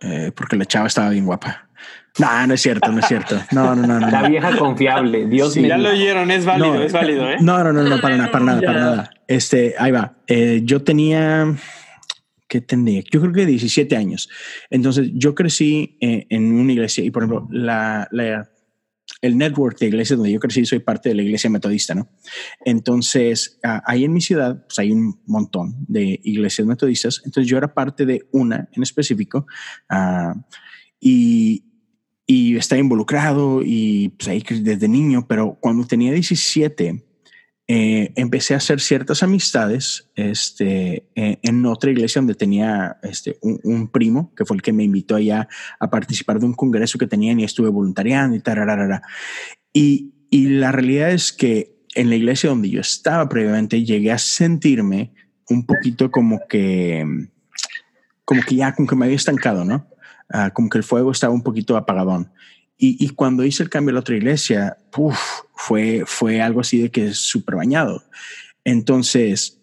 [0.00, 1.68] Eh, porque la chava estaba bien guapa.
[2.18, 3.38] No, no es cierto, no es cierto.
[3.52, 4.00] No, no, no.
[4.00, 5.26] no la vieja confiable.
[5.26, 5.68] Dios mío.
[5.68, 7.30] Ya lo oyeron, es válido, es válido.
[7.30, 7.36] ¿eh?
[7.40, 9.10] No, no, no, no, para nada, para nada, para nada.
[9.28, 10.16] Este, ahí va.
[10.26, 11.54] Eh, yo tenía,
[12.48, 13.02] ¿qué tenía?
[13.10, 14.30] Yo creo que 17 años.
[14.70, 18.48] Entonces, yo crecí eh, en una iglesia y, por ejemplo, la, la
[19.26, 22.08] el network de iglesias donde yo crecí, soy parte de la iglesia metodista, ¿no?
[22.64, 27.22] Entonces, ahí en mi ciudad, pues hay un montón de iglesias metodistas.
[27.24, 29.46] Entonces, yo era parte de una en específico
[29.90, 30.38] uh,
[31.00, 31.64] y,
[32.26, 37.05] y estaba involucrado y pues ahí desde niño, pero cuando tenía 17,
[37.68, 43.88] eh, empecé a hacer ciertas amistades este, eh, en otra iglesia donde tenía este, un,
[43.88, 45.48] primo, que fue el que me invitó allá
[45.80, 49.02] a participar de un congreso que tenían y estuve voluntariando y tal.
[49.72, 54.18] Y, y la realidad es que en la iglesia donde yo estaba previamente llegué a
[54.18, 55.12] sentirme
[55.48, 57.04] un poquito como que,
[58.24, 59.88] como que ya, como que me había estancado, ¿no?
[60.28, 62.30] Ah, como que el fuego estaba un poquito apagadón.
[62.78, 64.76] Y, cuando hice el cambio a la otra iglesia,
[65.54, 68.04] fue, fue algo así de que súper bañado.
[68.64, 69.62] Entonces,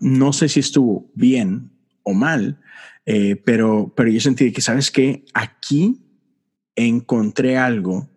[0.00, 1.70] no sé si estuvo bien
[2.02, 2.60] o mal,
[3.06, 5.24] eh, pero, pero yo sentí que, ¿sabes qué?
[5.34, 6.00] Aquí
[6.74, 8.10] encontré algo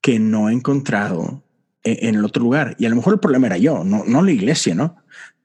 [0.00, 1.42] que no he encontrado
[1.82, 2.76] en, en, el otro lugar.
[2.78, 4.96] Y a lo mejor el problema era yo, no, no la iglesia, ¿no?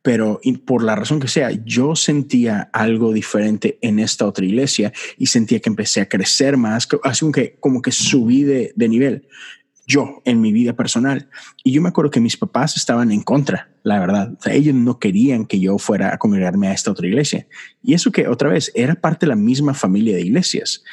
[0.02, 5.26] Pero por la razón que sea, yo sentía algo diferente en esta otra iglesia y
[5.28, 9.28] sentía que empecé a crecer más, así como que, como que subí de, de nivel
[9.90, 11.28] yo en mi vida personal.
[11.64, 14.38] Y yo me acuerdo que mis papás estaban en contra, la verdad.
[14.46, 17.48] ellos no querían que yo fuera a congregarme a esta otra iglesia.
[17.82, 20.84] Y eso que otra vez era parte de la misma familia de iglesias.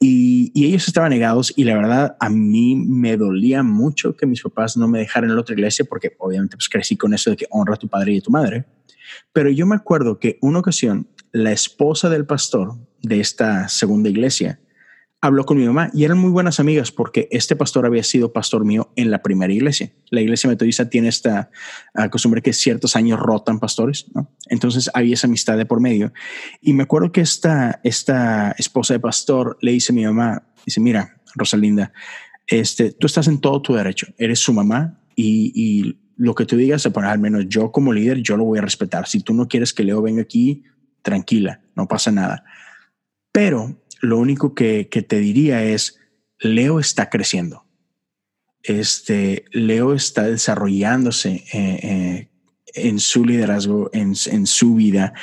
[0.00, 4.76] Y, ellos estaban negados y la verdad a mí me dolía mucho que mis papás
[4.76, 7.46] no me dejaran en la otra iglesia porque obviamente pues crecí con eso de que
[7.50, 8.64] honra a tu padre y a tu madre.
[9.32, 14.58] Pero yo me acuerdo que una ocasión la esposa del pastor de esta segunda iglesia
[15.24, 18.66] habló con mi mamá y eran muy buenas amigas porque este pastor había sido pastor
[18.66, 19.90] mío en la primera iglesia.
[20.10, 21.50] La iglesia metodista tiene esta
[21.94, 24.04] ah, costumbre que ciertos años rotan pastores.
[24.50, 26.12] Entonces había esa amistad de por medio.
[26.60, 30.82] Y me acuerdo que esta, esta esposa de pastor le dice a mi mamá, dice,
[30.82, 31.90] mira, Rosalinda,
[32.46, 36.58] este, tú estás en todo tu derecho, eres su mamá y, y lo que tú
[36.58, 39.08] digas, bueno, al menos yo como líder, yo lo voy a respetar.
[39.08, 40.64] Si tú no quieres que Leo venga aquí,
[41.00, 42.44] tranquila, no pasa nada.
[43.32, 45.98] Pero lo único que, te diría es,
[46.38, 47.66] Leo está creciendo.
[48.62, 52.30] Este, Leo está desarrollándose eh, eh,
[52.74, 55.14] en su liderazgo, en, su vida.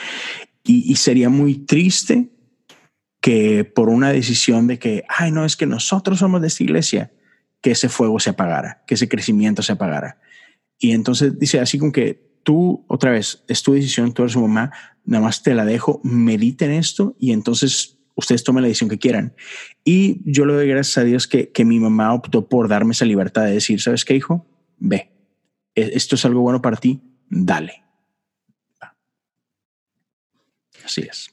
[0.63, 2.29] Y, sería muy triste
[3.19, 7.11] que por una decisión de que, ay, no, es que nosotros somos de esta iglesia,
[7.61, 10.19] que ese fuego se apagara, que ese crecimiento se apagara.
[10.79, 14.41] Y entonces dice así como que tú, otra vez, es tu decisión, tú eres su
[14.41, 14.71] mamá,
[15.05, 18.99] nada más te la dejo, medita en esto y entonces ustedes tomen la decisión que
[18.99, 19.35] quieran.
[19.83, 23.05] Y yo le doy gracias a Dios que, que mi mamá optó por darme esa
[23.05, 24.45] libertad de decir, ¿sabes qué, hijo?
[24.77, 25.11] Ve,
[25.75, 27.83] e-, esto es algo bueno para ti, dale.
[30.83, 31.31] Así es.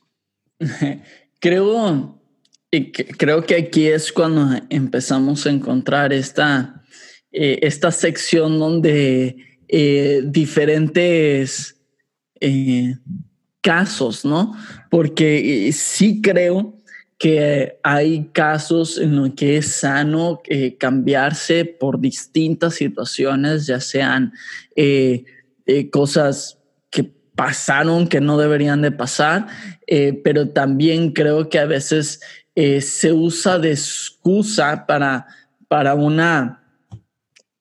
[1.40, 2.20] Creo,
[3.16, 6.82] creo que aquí es cuando empezamos a encontrar esta,
[7.30, 9.36] eh, esta sección donde
[9.68, 11.80] eh, diferentes
[12.40, 12.96] eh,
[13.60, 14.52] casos, ¿no?
[14.90, 16.79] Porque sí creo
[17.18, 24.33] que hay casos en los que es sano eh, cambiarse por distintas situaciones, ya sean
[24.77, 25.24] eh,
[25.66, 26.59] eh, cosas
[26.90, 29.46] que pasaron que no deberían de pasar,
[30.24, 32.20] pero también creo que a veces
[32.81, 35.27] se usa de excusa para,
[35.68, 36.64] para, una,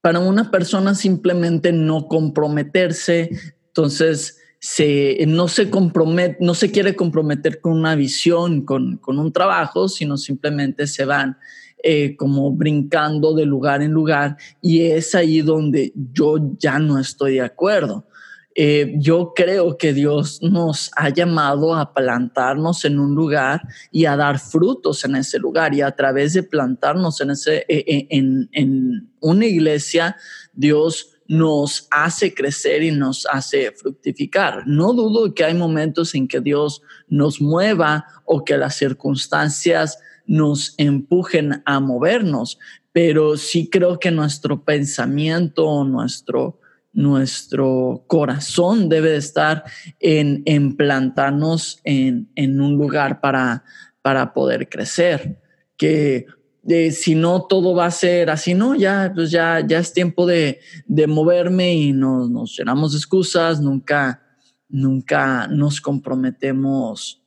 [0.02, 3.30] para una persona simplemente no comprometerse.
[3.68, 9.32] Entonces, se, no, se compromete, no se quiere comprometer con una visión, con, con un
[9.32, 11.38] trabajo, sino simplemente se van
[11.84, 17.36] eh, como brincando de lugar en lugar y es ahí donde yo ya no estoy
[17.36, 18.08] de acuerdo.
[18.56, 24.16] Eh, yo creo que Dios nos ha llamado a plantarnos en un lugar y a
[24.16, 29.12] dar frutos en ese lugar y a través de plantarnos en, ese, eh, en, en
[29.20, 30.16] una iglesia,
[30.54, 34.64] Dios nos hace crecer y nos hace fructificar.
[34.66, 40.76] No dudo que hay momentos en que Dios nos mueva o que las circunstancias nos
[40.78, 42.60] empujen a movernos,
[42.92, 46.60] pero sí creo que nuestro pensamiento, nuestro,
[46.94, 49.64] nuestro corazón debe estar
[50.00, 53.64] en, en plantarnos en, en, un lugar para,
[54.02, 55.40] para poder crecer.
[55.78, 56.26] Que
[56.68, 60.26] eh, si no todo va a ser así, no, ya, pues ya, ya es tiempo
[60.26, 64.22] de, de moverme y nos, nos llenamos de excusas, nunca,
[64.68, 67.24] nunca nos comprometemos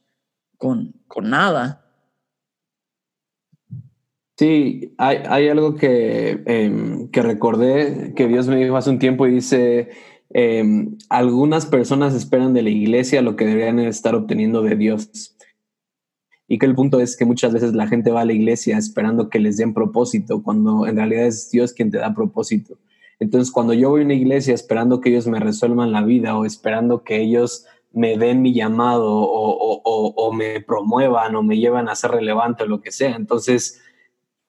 [0.58, 1.86] con, con nada.
[4.36, 9.26] Sí, hay, hay algo que, em, que, recordé que Dios me dijo hace un tiempo
[9.26, 9.90] y dice,
[10.30, 15.36] em, algunas personas esperan de la iglesia lo que deberían estar obteniendo de Dios.
[16.52, 19.30] Y que el punto es que muchas veces la gente va a la iglesia esperando
[19.30, 22.76] que les den propósito, cuando en realidad es Dios quien te da propósito.
[23.20, 26.44] Entonces, cuando yo voy a una iglesia esperando que ellos me resuelvan la vida o
[26.44, 31.88] esperando que ellos me den mi llamado o, o, o me promuevan o me llevan
[31.88, 33.80] a ser relevante o lo que sea, entonces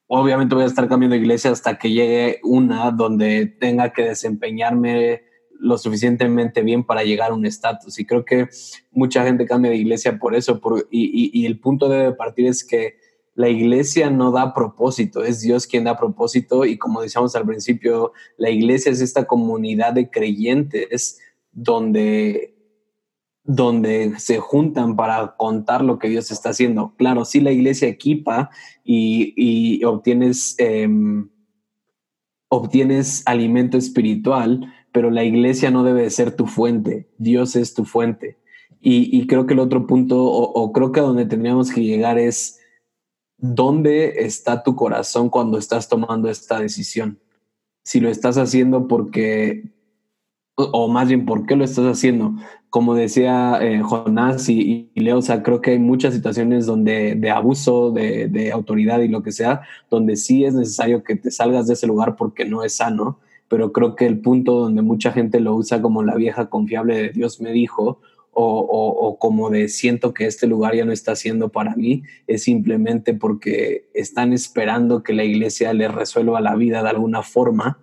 [0.07, 5.23] obviamente voy a estar cambiando de iglesia hasta que llegue una donde tenga que desempeñarme
[5.61, 7.99] lo suficientemente bien para llegar a un estatus.
[7.99, 8.49] Y creo que
[8.91, 10.59] mucha gente cambia de iglesia por eso.
[10.89, 12.95] Y, el punto de partir es que
[13.35, 16.65] la iglesia no da propósito, es Dios quien da propósito.
[16.65, 21.19] Y como decíamos al principio, la iglesia es esta comunidad de creyentes
[21.51, 22.55] donde
[23.43, 26.93] donde se juntan para contar lo que Dios está haciendo.
[26.95, 28.51] Claro, sí la iglesia equipa
[28.83, 31.27] y, obtienes, em,
[32.49, 38.37] obtienes alimento espiritual, pero la iglesia no debe ser tu fuente, Dios es tu fuente.
[38.83, 42.59] Y, creo que el otro punto, o, creo que a donde tendríamos que llegar es,
[43.37, 47.19] ¿dónde está tu corazón cuando estás tomando esta decisión?
[47.83, 49.71] Si lo estás haciendo porque
[50.55, 52.33] o más bien por qué lo estás haciendo.
[52.69, 57.29] Como decía eh, Jonás y, Leo, o sea, creo que hay muchas situaciones donde de
[57.29, 61.67] abuso de, de, autoridad y lo que sea, donde sí es necesario que te salgas
[61.67, 63.19] de ese lugar porque no es sano,
[63.51, 67.09] pero creo que el punto donde mucha gente lo usa como la vieja confiable de
[67.09, 67.99] Dios me dijo,
[68.31, 72.43] o, o, como de siento que este lugar ya no está siendo para mí, es
[72.43, 77.79] simplemente porque están esperando que la iglesia les resuelva la vida de alguna forma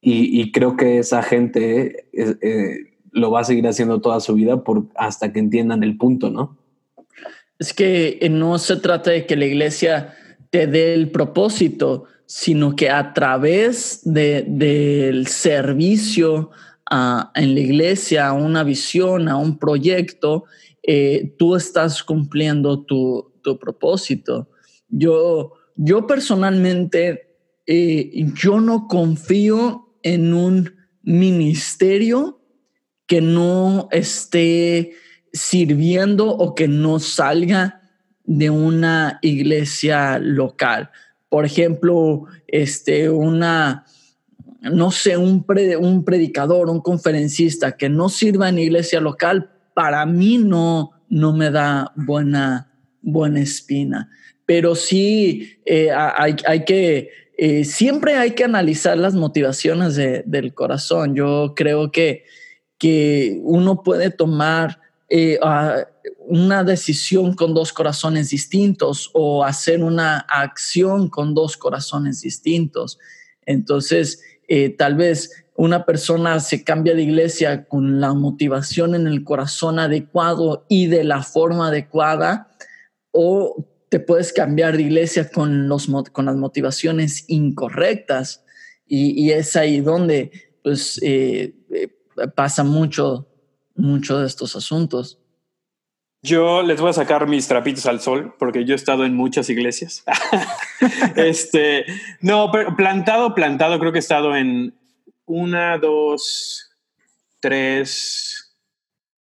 [0.00, 2.76] y, creo que esa gente eh, eh,
[3.10, 6.56] lo va a seguir haciendo toda su vida por, hasta que entiendan el punto, ¿no?
[7.58, 10.14] Es que eh, no se trata de que la iglesia
[10.50, 16.50] te dé el propósito, sino que a través de, del servicio
[16.88, 20.44] a, en la iglesia, a una visión, a un proyecto,
[21.38, 24.48] tú estás cumpliendo tu, tu propósito.
[24.88, 32.40] Yo, yo personalmente, yo no confío en un ministerio
[33.08, 34.92] que no esté
[35.32, 37.82] sirviendo o que no salga
[38.22, 40.90] de una iglesia local.
[41.30, 43.86] Por ejemplo, este, una,
[44.60, 45.46] no sé, un,
[45.78, 51.50] un predicador, un conferencista que no sirva en iglesia local, para mí no, no me
[51.50, 54.10] da buena, buena espina.
[54.44, 57.08] Pero sí eh, hay, hay que
[57.42, 61.14] eh, siempre hay que analizar las motivaciones del corazón.
[61.14, 62.24] Yo creo que,
[62.76, 65.38] que uno puede tomar eh,
[66.30, 73.00] una decisión con dos corazones distintos o hacer una acción con dos corazones distintos.
[73.44, 79.24] Entonces, eh, tal vez una persona se cambia de iglesia con la motivación en el
[79.24, 82.56] corazón adecuado y de la forma adecuada,
[83.10, 88.44] o te puedes cambiar de iglesia con, los, con las motivaciones incorrectas
[88.86, 90.30] y, es ahí donde
[90.62, 91.88] pues eh, eh,
[92.34, 93.28] pasa mucho,
[93.74, 95.19] mucho de estos asuntos.
[96.22, 99.48] Yo les voy a sacar mis trapitos al sol porque yo he estado en muchas
[99.48, 100.04] iglesias.
[101.16, 101.86] este,
[102.20, 104.74] no, pero plantado, plantado, creo que he estado en
[105.24, 106.70] una, dos,
[107.40, 108.50] tres,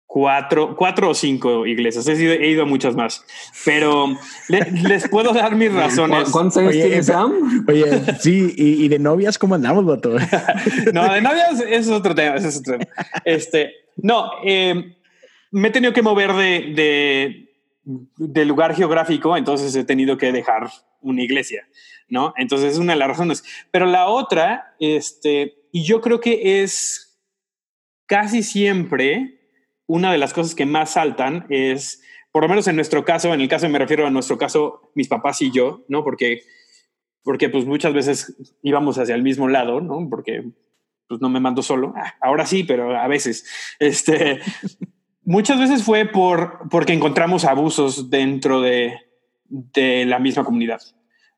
[0.07, 2.09] cuatro, cuatro o cinco iglesias.
[2.09, 3.23] He ido, a muchas más,
[3.67, 4.17] pero
[4.49, 6.31] les puedo dar mis razones.
[6.31, 7.67] ¿Cuántos años tienes, Sam?
[7.69, 7.85] Oye,
[8.21, 10.17] sí, y, de novias, ¿cómo andamos, vato?
[10.95, 12.37] no, de novias, es otro tema.
[12.37, 12.91] es otro tema.
[13.27, 14.97] Este, no, eh,
[15.51, 17.51] me he tenido que mover de,
[17.85, 21.69] de, lugar geográfico, entonces he tenido que dejar una iglesia,
[22.09, 22.35] ¿no?
[22.37, 23.45] Entonces es una de las razones.
[23.71, 27.21] Pero la otra, este, y yo creo que es
[28.07, 29.41] casi siempre
[29.87, 33.41] una de las cosas que más saltan es, por lo menos en nuestro caso, en
[33.41, 36.03] el caso me refiero a nuestro caso, mis papás y yo, ¿no?
[36.03, 36.43] Porque,
[37.23, 40.09] porque pues muchas veces íbamos hacia el mismo lado, ¿no?
[40.11, 40.45] Porque
[41.09, 41.95] pues no me mando solo.
[41.97, 43.47] Ah, ahora sí, pero a veces.
[43.79, 44.41] Este,
[45.27, 48.95] muchas veces fue por, porque encontramos abusos dentro de,
[49.49, 50.81] de la misma comunidad.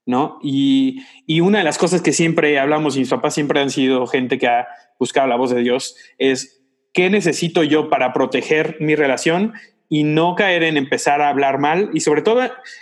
[0.07, 0.39] ¿no?
[0.43, 4.07] Y, y, una de las cosas que siempre hablamos, y mis papás siempre han sido
[4.07, 4.67] gente que ha
[4.99, 6.63] buscado la voz de Dios, es
[6.95, 9.53] qué necesito yo para proteger mi relación
[9.91, 11.91] y no caer en empezar a hablar mal.
[11.93, 12.41] Y sobre todo,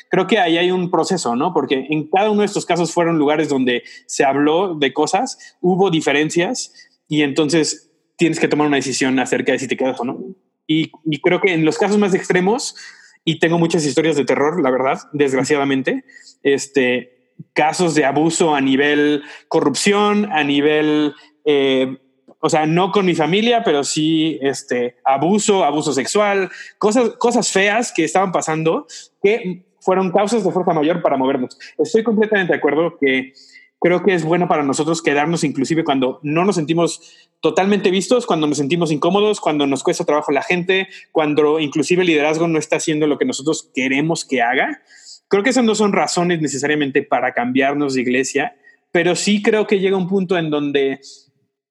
[0.08, 1.52] creo que ahí hay un proceso, ¿no?
[1.52, 5.90] Porque en cada uno de estos casos fueron lugares donde se habló de cosas, hubo
[5.90, 6.72] diferencias
[7.08, 10.18] y entonces tienes que tomar una decisión acerca de si te quedas o no.
[10.66, 10.90] Y,
[11.22, 12.76] creo que en los casos más extremos,
[13.24, 16.04] y tengo muchas historias de terror, la verdad, desgraciadamente,
[16.42, 21.14] este, casos de abuso a nivel corrupción, a nivel,
[21.44, 21.98] eh,
[22.40, 27.92] o sea, no con mi familia, pero sí este, abuso, abuso sexual, cosas, cosas feas
[27.92, 28.86] que estaban pasando
[29.22, 31.56] que fueron causas de fuerza mayor para movernos.
[31.78, 33.32] Estoy completamente de acuerdo que
[33.80, 37.00] creo que es bueno para nosotros quedarnos inclusive cuando no nos sentimos
[37.40, 42.08] totalmente vistos, cuando nos sentimos incómodos, cuando nos cuesta trabajo la gente, cuando inclusive el
[42.08, 44.82] liderazgo no está haciendo lo que nosotros queremos que haga.
[45.28, 48.56] Creo que esas no son razones necesariamente para cambiarnos de iglesia,
[48.92, 51.00] pero sí creo que llega un punto en donde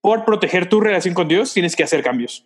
[0.01, 2.45] por proteger tu relación con Dios tienes que hacer cambios.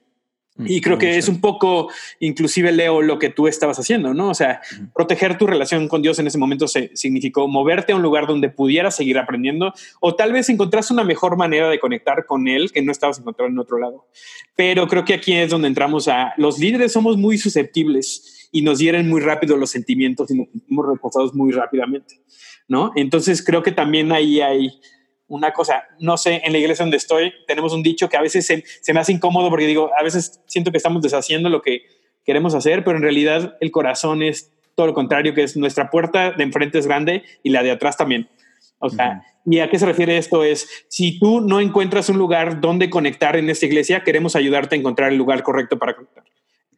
[0.60, 1.89] Mm, y creo que es un poco,
[2.20, 4.30] inclusive Leo, lo que tú estabas haciendo, ¿no?
[4.30, 4.62] O sea,
[4.93, 8.49] proteger tu relación con Dios en ese momento se, significó moverte a un lugar donde
[8.49, 12.82] pudieras seguir aprendiendo o tal vez encontraste una mejor manera de conectar con Él que
[12.82, 14.07] no estabas encontrando en otro lado.
[14.55, 18.80] Pero creo que aquí es donde entramos a, los líderes somos muy susceptibles y nos
[18.80, 22.22] hieren muy rápido los sentimientos y nos sentimos reposados muy rápidamente,
[22.68, 22.91] ¿no?
[22.95, 24.72] Entonces creo que también ahí hay
[25.30, 28.45] una cosa, no sé, en la iglesia donde estoy tenemos un dicho que a veces
[28.45, 31.84] se, se me hace incómodo porque digo, a veces siento que estamos deshaciendo lo que
[32.25, 36.32] queremos hacer, pero en realidad el corazón es todo lo contrario, que es nuestra puerta
[36.32, 38.30] de enfrente es grande y la de atrás también.
[38.80, 40.43] O sea, ¿y a qué se refiere esto?
[40.43, 44.80] Es, si tú no encuentras un lugar donde conectar en esta iglesia, queremos ayudarte a
[44.80, 46.23] encontrar el lugar correcto para conectar.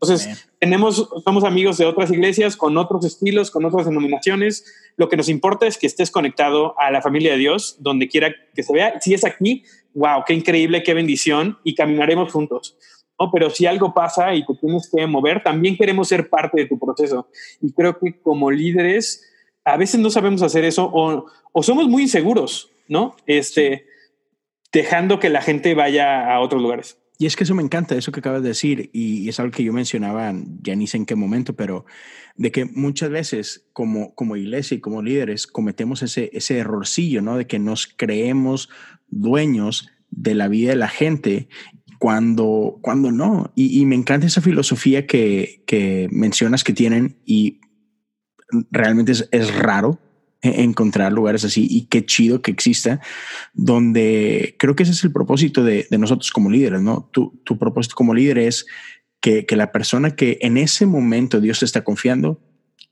[0.01, 4.65] Entonces, tenemos, somos amigos de otras iglesias con otros estilos, con otras denominaciones.
[4.97, 8.33] Lo que nos importa es que estés conectado a la familia de Dios, donde quiera
[8.55, 8.99] que se vea.
[8.99, 12.75] Si es aquí, wow, qué increíble, qué bendición, y caminaremos juntos.
[13.19, 13.29] ¿no?
[13.31, 16.79] Pero si algo pasa y te tienes que mover, también queremos ser parte de tu
[16.79, 17.27] proceso.
[17.61, 19.23] Y creo que como líderes,
[19.63, 23.15] a veces no sabemos hacer eso o, o somos muy inseguros, ¿no?
[23.27, 23.85] Este,
[24.71, 26.97] dejando que la gente vaya a otros lugares.
[27.21, 29.63] Y es que eso me encanta, eso que acabas de decir, y, es algo que
[29.63, 31.85] yo mencionaba, ya ni sé en qué momento, pero
[32.35, 37.37] de que muchas veces como, como iglesia y como líderes cometemos ese, ese errorcillo, ¿no?
[37.37, 38.69] De que nos creemos
[39.07, 41.47] dueños de la vida de la gente
[41.99, 43.53] cuando, cuando no.
[43.53, 47.61] Y, me encanta esa filosofía que, que mencionas que tienen y
[48.71, 49.99] realmente es, raro
[50.41, 52.99] encontrar lugares así y qué chido que exista,
[53.53, 57.09] donde creo que ese es el propósito de, nosotros como líderes, ¿no?
[57.11, 58.65] Tu, tu, propósito como líder es
[59.19, 62.41] que, que, la persona que en ese momento Dios está confiando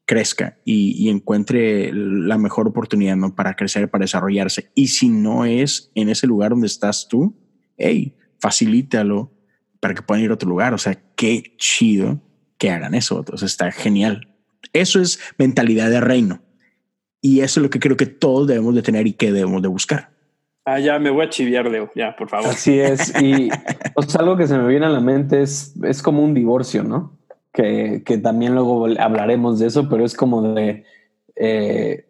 [0.10, 3.36] crezca y, encuentre la mejor oportunidad ¿no?
[3.36, 4.72] para crecer, para desarrollarse.
[4.74, 7.38] Y si no es en ese lugar donde estás tú,
[7.78, 9.32] hey, facilítalo
[9.80, 10.74] para que puedan ir a otro lugar.
[10.74, 12.24] O sea, qué chido
[12.58, 13.20] que hagan eso.
[13.20, 14.36] Entonces está genial.
[14.74, 16.42] Eso es mentalidad de reino.
[17.22, 19.68] Y eso es lo que creo que todos debemos de tener y que debemos de
[19.68, 20.10] buscar.
[20.66, 22.50] Ah, ya me voy a chiviar, Leo, ya, por favor.
[22.50, 23.14] Así es.
[23.22, 23.50] Y
[24.20, 27.18] algo que se me viene a la mente es, es como un divorcio, ¿no?
[27.52, 30.86] Que, que también luego hablaremos de eso, pero es como de,
[31.36, 32.06] eh,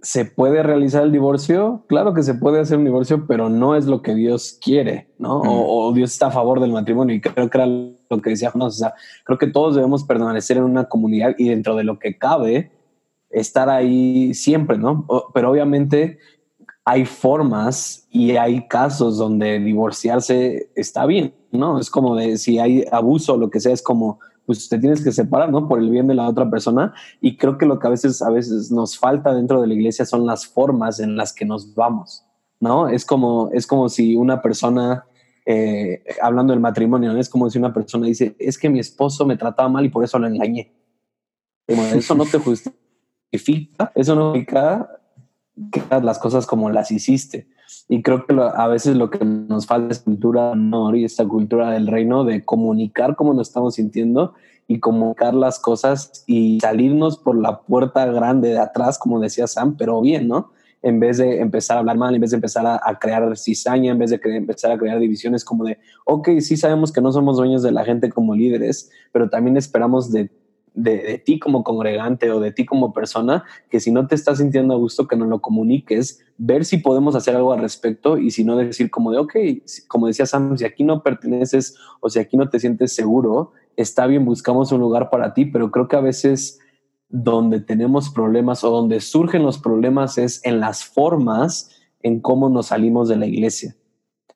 [0.00, 1.84] ¿se puede realizar el divorcio?
[1.88, 5.40] Claro que se puede hacer un divorcio, pero no es lo que Dios quiere, ¿no?
[5.40, 7.16] O, Dios está a favor del matrimonio.
[7.16, 8.94] Y creo que era lo que decía o sea,
[9.24, 12.70] creo que todos debemos permanecer en una comunidad y dentro de lo que cabe,
[13.30, 15.06] estar ahí siempre, ¿no?
[15.34, 16.18] Pero obviamente
[16.84, 21.78] hay formas y hay casos donde divorciarse está bien, ¿no?
[21.78, 25.04] Es como de si hay abuso o lo que sea, es como, pues te tienes
[25.04, 25.68] que separar, ¿no?
[25.68, 26.94] Por el bien de la otra persona.
[27.20, 30.06] Y creo que lo que a veces, a veces nos falta dentro de la iglesia
[30.06, 32.24] son las formas en las que nos vamos,
[32.58, 32.88] ¿no?
[32.88, 35.04] Es como, es como si una persona,
[35.44, 39.36] eh, hablando del matrimonio, es como si una persona dice, es que mi esposo me
[39.36, 40.72] trataba mal y por eso lo engañé.
[41.66, 42.78] Eso no te justifica
[43.30, 44.88] eso no significa
[45.72, 47.48] que las cosas como las hiciste.
[47.88, 51.70] Y creo que a veces lo que nos falta es cultura honor y esta cultura
[51.70, 54.34] del reino de comunicar cómo nos estamos sintiendo
[54.66, 59.76] y comunicar las cosas y salirnos por la puerta grande de atrás, como decía Sam,
[59.76, 60.52] pero bien, ¿no?
[60.82, 63.98] En vez de empezar a hablar mal, en vez de empezar a, crear cizaña, en
[63.98, 67.62] vez de empezar a crear divisiones como de, ok, sí sabemos que no somos dueños
[67.62, 70.30] de la gente como líderes, pero también esperamos de
[70.78, 74.74] de, ti como congregante o de ti como persona, que si no te estás sintiendo
[74.74, 78.44] a gusto, que nos lo comuniques, ver si podemos hacer algo al respecto y si
[78.44, 79.34] no decir como de, ok,
[79.88, 84.06] como decía Sam, si aquí no perteneces o si aquí no te sientes seguro, está
[84.06, 86.60] bien, buscamos un lugar para ti, pero creo que a veces
[87.08, 91.70] donde tenemos problemas o donde surgen los problemas es en las formas
[92.02, 93.74] en cómo nos salimos de la iglesia,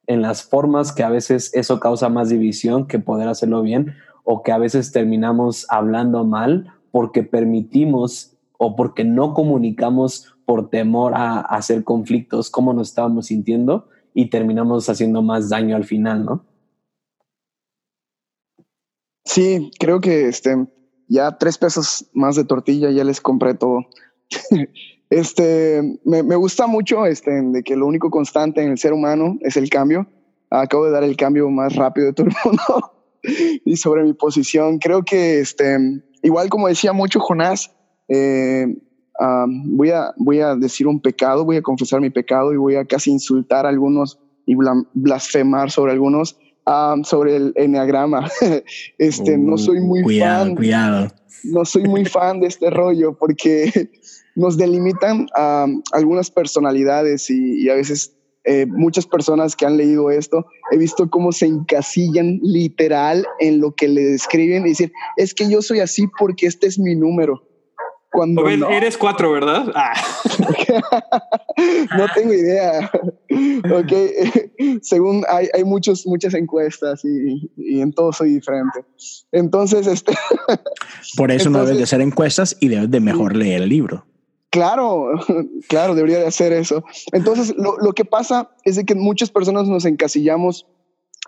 [0.06, 3.94] en las formas que a veces eso causa más división que poder hacerlo bien
[4.24, 11.14] o que a veces terminamos hablando mal porque permitimos o porque no comunicamos por temor
[11.14, 16.44] a, hacer conflictos, cómo nos estábamos sintiendo y terminamos haciendo más daño al final, ¿no?
[19.24, 20.66] Sí, creo que este,
[21.08, 23.86] ya tres pesos más de tortilla ya les compré todo.
[25.10, 29.38] este, me, me, gusta mucho este, de que lo único constante en el ser humano
[29.40, 30.06] es el cambio.
[30.50, 32.91] Acabo de dar el cambio más rápido de todo el mundo.
[33.64, 35.78] y sobre mi posición, creo que este,
[36.22, 37.72] igual como decía mucho Jonás,
[38.08, 38.66] eh,
[39.66, 42.84] voy, a, voy a decir un pecado, voy a confesar mi pecado y voy a
[42.84, 44.56] casi insultar a algunos y
[44.94, 46.36] blasfemar sobre algunos.
[47.04, 48.28] sobre el enneagrama.
[48.98, 50.56] este, no soy muy cuidado, fan.
[50.56, 51.08] Cuidado.
[51.44, 53.90] No soy muy fan de este rollo porque
[54.36, 58.14] nos delimitan a algunas personalidades y, y a veces
[58.44, 63.74] eh, muchas personas que han leído esto, he visto cómo se encasillan literal en lo
[63.74, 67.48] que le describen y decir, es que yo soy así porque este es mi número.
[68.12, 69.72] Cuando Eres cuatro, ¿verdad?
[69.74, 69.94] Ah.
[71.96, 72.90] no tengo idea.
[73.64, 73.92] ok,
[74.82, 78.84] según hay, hay muchos, muchas encuestas y, y, en todo soy diferente.
[79.32, 80.12] Entonces, este...
[81.16, 84.04] Por eso no debes de hacer encuestas y debes de mejor leer el libro.
[84.52, 85.14] Claro,
[85.68, 86.84] claro, debería de hacer eso.
[87.12, 90.66] Entonces, lo, lo, que pasa es de que muchas personas nos encasillamos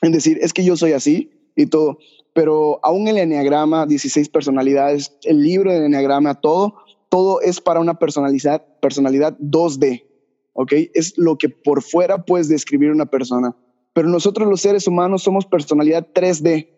[0.03, 1.97] en decir, es que yo soy así y todo,
[2.35, 6.75] pero aún el enneagrama, 16 personalidades, el libro del enneagrama, todo,
[7.09, 10.05] todo es para una personalidad, personalidad 2D,
[10.53, 10.72] ¿ok?
[10.93, 13.57] Es lo que por fuera puedes describir una persona.
[13.95, 16.68] Pero nosotros los seres humanos somos personalidad 3D,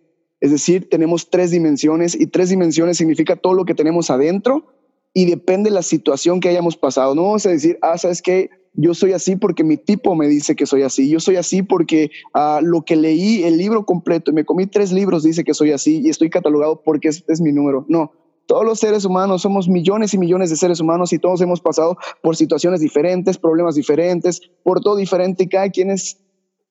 [0.41, 4.76] es decir, tenemos tres dimensiones y tres dimensiones significa todo lo que tenemos adentro
[5.17, 7.15] y depende de la situación que hayamos pasado.
[7.15, 10.55] No vamos a decir, ah, sabes que yo soy así porque mi tipo me dice
[10.55, 11.09] que soy así.
[11.09, 14.93] Yo soy así porque uh, lo que leí, el libro completo, y me comí tres
[14.93, 17.87] libros, dice que soy así y estoy catalogado porque este es mi número.
[17.89, 18.13] No,
[18.47, 21.97] todos los seres humanos somos millones y millones de seres humanos y todos hemos pasado
[22.23, 26.19] por situaciones diferentes, problemas diferentes, por todo diferente y cada quien es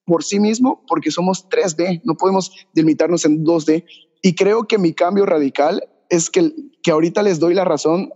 [0.06, 3.86] por sí mismo porque somos 3D, no podemos delimitarnos en 2D.
[4.22, 6.52] Y creo que mi cambio radical es que,
[6.84, 8.12] que ahorita les doy la razón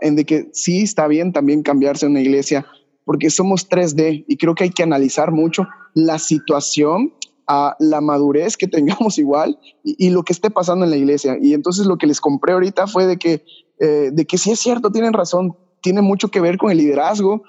[0.00, 2.66] en de que sí está bien también cambiarse una iglesia,
[3.04, 7.12] porque somos 3D y creo que hay que analizar mucho la situación,
[7.46, 11.36] a la madurez que tengamos igual y, lo que esté pasando en la iglesia.
[11.40, 13.44] Y entonces lo que les compré ahorita fue de que,
[13.80, 17.42] eh, de que sí es cierto, tienen razón, tiene mucho que ver con el liderazgo,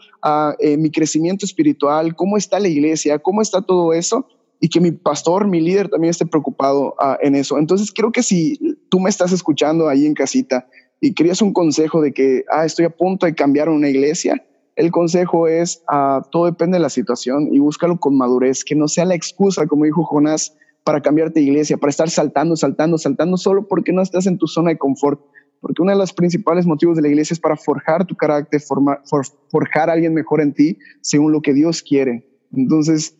[0.59, 4.27] eh, mi crecimiento espiritual, cómo está la iglesia, cómo está todo eso
[4.59, 7.57] y que mi pastor, mi líder también esté preocupado en eso.
[7.57, 8.59] Entonces creo que si
[8.89, 10.67] tú me estás escuchando ahí en casita
[11.05, 14.43] y querías un consejo de que, ah, estoy a punto de cambiar una iglesia,
[14.75, 18.87] el consejo es, ah, todo depende de la situación y búscalo con madurez, que no
[18.87, 23.37] sea la excusa, como dijo Jonás, para cambiarte de iglesia, para estar saltando, saltando, saltando
[23.37, 25.21] solo porque no estás en tu zona de confort.
[25.61, 28.59] Porque uno de los principales motivos de la iglesia es para forjar tu carácter,
[29.51, 32.27] forjar a alguien mejor en ti según lo que Dios quiere.
[32.51, 33.15] Entonces,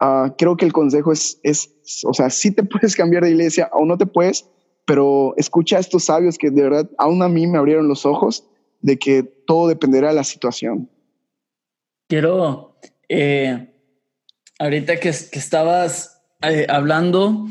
[0.00, 1.70] uh, creo que el consejo es, es,
[2.06, 4.48] o sea, si te puedes cambiar de iglesia o no te puedes,
[4.90, 8.42] pero escucha a estos sabios que de verdad aún a mí me abrieron los ojos
[8.80, 10.90] de que todo dependerá de la situación.
[12.08, 12.76] Quiero,
[13.08, 13.72] eh,
[14.58, 17.46] ahorita que, estabas eh, hablando,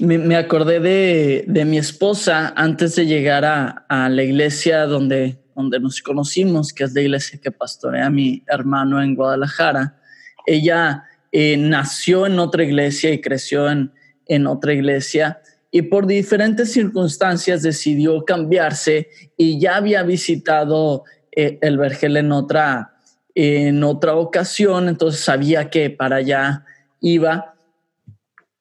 [0.00, 5.38] me, me acordé de, de, mi esposa antes de llegar a, a, la iglesia donde,
[5.56, 9.96] donde nos conocimos, que es la iglesia que pastorea mi hermano en Guadalajara.
[10.44, 13.94] Ella eh, nació en otra iglesia y creció en,
[14.26, 15.41] en otra iglesia
[15.74, 19.08] y por diferentes circunstancias decidió cambiarse
[19.38, 21.04] y ya había visitado
[21.34, 22.92] eh, el Vergel en otra,
[23.34, 26.66] en otra ocasión, entonces sabía que para allá
[27.00, 27.54] iba.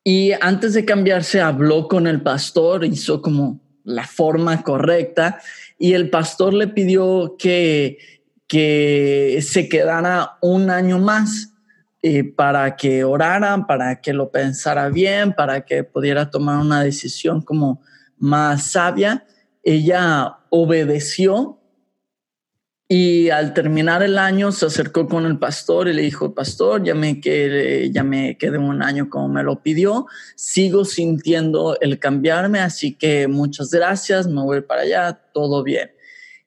[0.06, 5.40] Y antes de cambiarse habló con el pastor, hizo como la forma correcta
[5.78, 7.98] y el pastor le pidió que,
[8.48, 11.51] que se quedara un año más
[12.02, 17.42] eh, para que orara, para que lo pensara bien, para que pudiera tomar una decisión
[17.42, 17.82] como
[18.18, 19.26] más sabia.
[19.64, 21.62] Ella obedeció
[22.94, 26.94] Y al terminar el año se acercó con el pastor y le dijo, pastor, ya
[26.94, 32.60] me quedé, ya me quedé un año como me lo pidió, sigo sintiendo el cambiarme,
[32.60, 35.92] así que muchas gracias, me voy para allá, todo bien.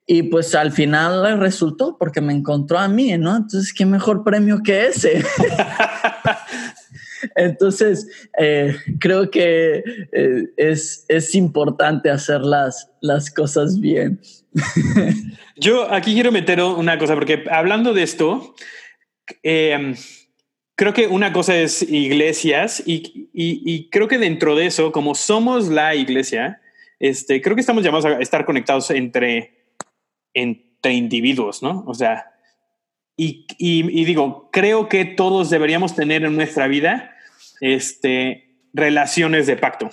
[0.07, 3.35] Y pues al final le resultó porque me encontró a mí, ¿no?
[3.35, 5.23] Entonces, ¿qué mejor premio que ese?
[7.35, 14.19] Entonces, eh, creo que eh, es, es importante hacer las, las cosas bien.
[15.57, 18.55] Yo aquí quiero meter una cosa, porque hablando de esto,
[19.41, 19.95] em,
[20.75, 25.69] creo que una cosa es iglesias y, y, creo que dentro de eso, como somos
[25.69, 26.61] la iglesia,
[26.99, 29.54] este, creo que estamos llamados a estar conectados entre,
[30.35, 31.83] entre individuos, ¿no?
[31.87, 32.35] O sea,
[33.17, 37.15] y, y, digo, creo que todos deberíamos tener en nuestra vida
[37.61, 39.89] este, relaciones de pacto.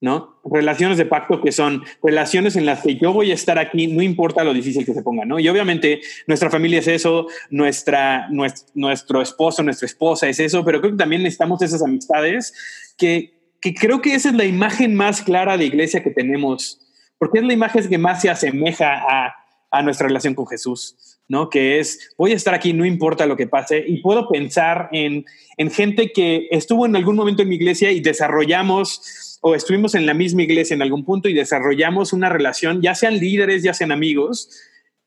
[0.00, 0.40] ¿no?
[0.44, 4.02] Relaciones de pacto que son relaciones en las que yo voy a estar aquí, no
[4.02, 5.38] importa lo difícil que se ponga, ¿no?
[5.38, 10.90] Y obviamente nuestra familia es eso, nuestra, nuestro, esposo, nuestra esposa es eso, pero creo
[10.90, 12.52] que también necesitamos esas amistades
[12.98, 16.80] que, que creo que esa es la imagen más clara de iglesia que tenemos,
[17.16, 19.41] porque es la imagen que más se asemeja a,
[19.72, 21.48] a nuestra relación con Jesús, ¿no?
[21.48, 25.24] Que es, voy a estar aquí, no importa lo que pase, y puedo pensar en,
[25.56, 30.06] en gente que estuvo en algún momento en mi iglesia y desarrollamos o estuvimos en
[30.06, 33.90] la misma iglesia en algún punto y desarrollamos una relación, ya sean líderes, ya sean
[33.90, 34.50] amigos,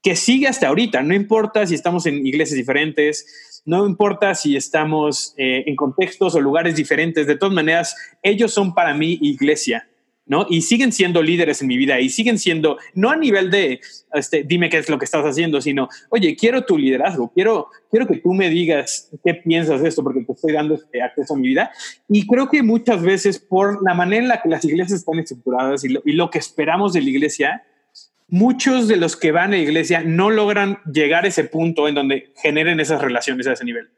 [0.04, 1.04] que sigue hasta ahorita.
[1.04, 6.42] No importa si estamos en iglesias diferentes, no importa si estamos eh, en contextos o
[6.42, 9.88] lugares diferentes, de todas maneras, ellos son para mí iglesia.
[10.26, 10.48] ¿No?
[10.50, 13.80] Y siguen siendo líderes en mi vida y siguen siendo, no a nivel de,
[14.14, 18.08] este, dime qué es lo que estás haciendo, sino, oye, quiero tu liderazgo, quiero, quiero
[18.08, 21.38] que tú me digas qué piensas de esto porque te estoy dando este acceso a
[21.38, 21.72] mi vida.
[22.10, 25.84] Y creo que muchas veces por la manera en la que las iglesias están estructuradas
[25.84, 27.64] y lo, y lo que esperamos de la iglesia,
[28.28, 31.96] muchos de los que van a la iglesia no logran llegar a ese punto en
[31.96, 33.90] donde generen esas relaciones a ese nivel.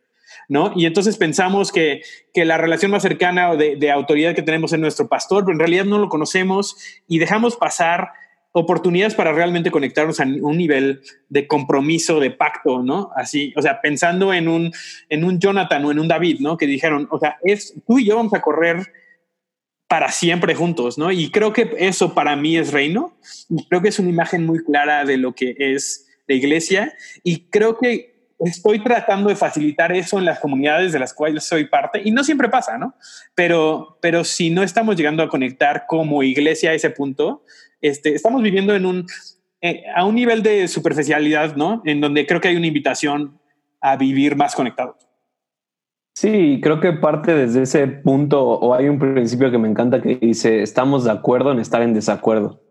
[0.49, 0.73] ¿No?
[0.75, 2.01] Y entonces pensamos que,
[2.35, 5.85] la relación más cercana de, de autoridad que tenemos es nuestro pastor, pero en realidad
[5.85, 6.77] no lo conocemos
[7.07, 8.11] y dejamos pasar
[8.51, 13.11] oportunidades para realmente conectarnos a un nivel de compromiso, de pacto, ¿no?
[13.15, 14.71] Así, o sea, pensando en un,
[15.09, 16.57] en un Jonathan o en un David, ¿no?
[16.57, 18.91] Que dijeron, o sea, es tú y yo vamos a correr
[19.87, 21.11] para siempre juntos, ¿no?
[21.11, 23.17] Y creo que eso para mí es reino.
[23.49, 26.93] Y creo que es una imagen muy clara de lo que es la iglesia.
[27.23, 31.65] Y creo que estoy tratando de facilitar eso en las comunidades de las cuales soy
[31.65, 32.95] parte y no siempre pasa, ¿no?
[33.35, 37.43] Pero, pero si no estamos llegando a conectar como iglesia a ese punto,
[37.81, 39.05] este, estamos viviendo en un,
[39.61, 41.81] eh, a un nivel de superficialidad, ¿no?
[41.85, 43.39] En donde creo que hay una invitación
[43.81, 45.07] a vivir más conectados.
[46.13, 50.15] Sí, creo que parte desde ese punto, o hay un principio que me encanta que
[50.15, 52.63] dice, estamos de acuerdo en estar en desacuerdo.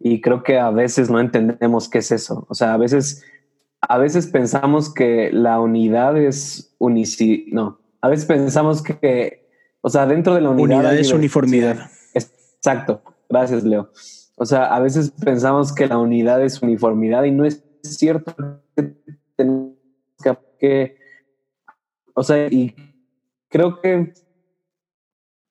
[0.00, 2.46] Y creo que a veces no entendemos qué es eso.
[2.48, 3.24] O sea, a veces
[3.80, 9.48] a veces pensamos que la unidad es unici no, a veces pensamos que,
[9.80, 11.90] o sea, dentro de la unidad, unidad es uniformidad.
[12.14, 13.90] Exacto, gracias Leo.
[14.36, 18.34] O sea, a veces pensamos que la unidad es uniformidad y no es cierto
[20.58, 20.96] que,
[22.14, 22.74] o sea, y
[23.48, 24.12] creo que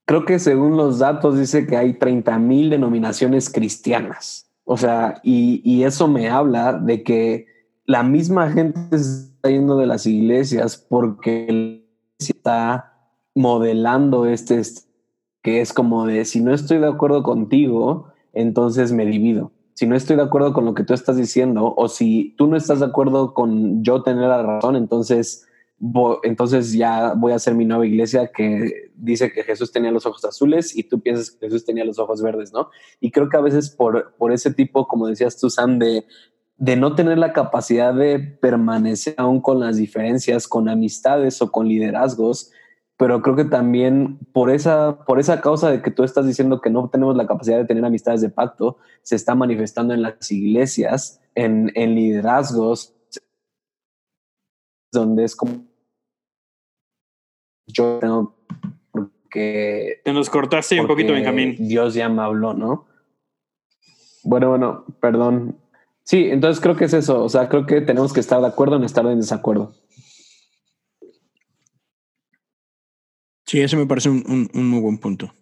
[0.05, 4.49] creo que según los datos dice que hay 30 mil denominaciones cristianas.
[4.63, 7.45] O sea, y, y eso me habla de que
[7.87, 11.87] la misma gente está yendo de las iglesias porque
[12.19, 12.93] está
[13.33, 14.61] modelando este,
[15.41, 19.53] que es como de si no estoy de acuerdo contigo, entonces me divido.
[19.73, 22.57] Si no estoy de acuerdo con lo que tú estás diciendo, o si tú no
[22.57, 25.47] estás de acuerdo con yo tener la razón, entonces,
[26.23, 30.25] entonces ya voy a hacer mi nueva iglesia que dice que Jesús tenía los ojos
[30.25, 32.69] azules y tú piensas que Jesús tenía los ojos verdes, ¿no?
[32.99, 36.03] Y creo que a veces por, por ese tipo, como decías tú, Sam, de
[36.57, 41.67] de no tener la capacidad de permanecer aún con las diferencias, con amistades o con
[41.67, 42.51] liderazgos,
[42.97, 46.71] pero creo que también por esa, por esa causa de que tú estás diciendo que
[46.71, 51.21] no tenemos la capacidad de tener amistades de pacto, se está manifestando en las iglesias,
[51.35, 52.95] en, en liderazgos,
[54.91, 55.67] donde es como
[57.67, 58.35] yo tengo
[58.91, 60.01] porque...
[60.03, 61.55] Te nos cortaste un poquito, Benjamín.
[61.59, 62.87] Dios ya me habló, ¿no?
[64.23, 65.57] Bueno, bueno, perdón,
[66.07, 67.21] Sí, entonces creo que es eso.
[67.21, 69.75] O sea, creo que tenemos que estar de acuerdo en estar en desacuerdo.
[73.45, 75.33] Sí, ese me parece un, muy buen punto.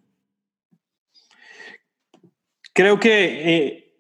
[2.74, 3.96] Creo que eh,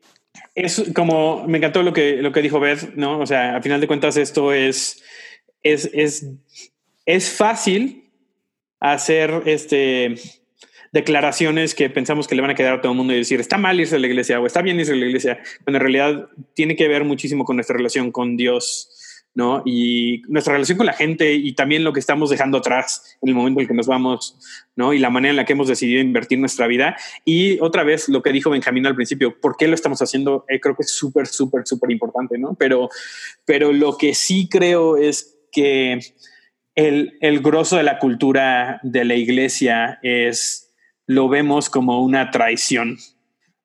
[0.56, 3.20] es como me encantó lo que, lo que dijo Beth, ¿no?
[3.20, 5.04] O sea, a final de cuentas, esto es,
[5.62, 6.32] es, es,
[7.06, 8.12] es fácil
[8.80, 10.16] hacer este
[10.92, 13.58] declaraciones que pensamos que le van a quedar a todo el mundo y decir está
[13.58, 16.30] mal irse a la iglesia o está bien irse a la iglesia, cuando en realidad
[16.54, 18.96] tiene que ver muchísimo con nuestra relación con Dios
[19.36, 19.62] ¿no?
[19.66, 23.36] Y nuestra relación con la gente y también lo que estamos dejando atrás en el
[23.36, 24.40] momento en el que nos vamos,
[24.78, 24.94] ¿no?
[24.94, 26.96] Y la manera en la que hemos decidido invertir nuestra vida.
[27.26, 30.46] Y otra vez, lo que dijo Benjamín al principio, ¿por qué lo estamos haciendo?
[30.48, 32.56] Eh, creo que es súper, súper, súper importante, ¿no?
[32.56, 32.90] Pero,
[33.44, 36.00] pero lo que sí creo es que
[36.76, 40.65] el, el grosso de la cultura de la iglesia es,
[41.08, 42.98] lo vemos como una traición,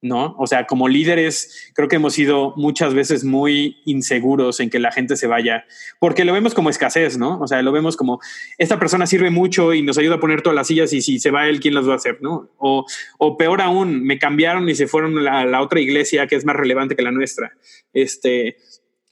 [0.03, 0.35] ¿no?
[0.39, 4.93] O sea, como líderes, creo que hemos sido muchas veces muy inseguros en que la
[4.93, 5.65] gente se vaya,
[5.99, 7.39] porque lo vemos como escasez, ¿no?
[7.41, 8.21] O sea, lo vemos como
[8.57, 11.31] esta persona sirve mucho y nos ayuda a poner todas las sillas y si se
[11.31, 12.51] va él, ¿quién las va a hacer, no?
[12.59, 12.87] O,
[13.19, 16.57] o peor aún, me cambiaron y se fueron a la, otra iglesia que es más
[16.57, 17.53] relevante que la nuestra.
[17.93, 18.57] Este,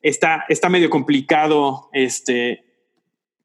[0.01, 2.68] está, está medio complicado, este,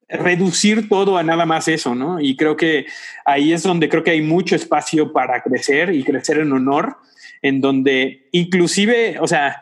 [0.10, 2.20] reducir todo a nada más eso, ¿no?
[2.20, 2.86] Y creo que
[3.26, 6.97] ahí es donde creo que hay mucho espacio para crecer y crecer en honor
[7.41, 9.62] en donde inclusive, o sea,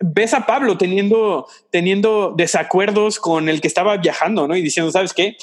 [0.00, 4.56] ves a Pablo teniendo, teniendo desacuerdos con el que estaba viajando, ¿no?
[4.56, 5.36] Y diciendo, ¿sabes qué?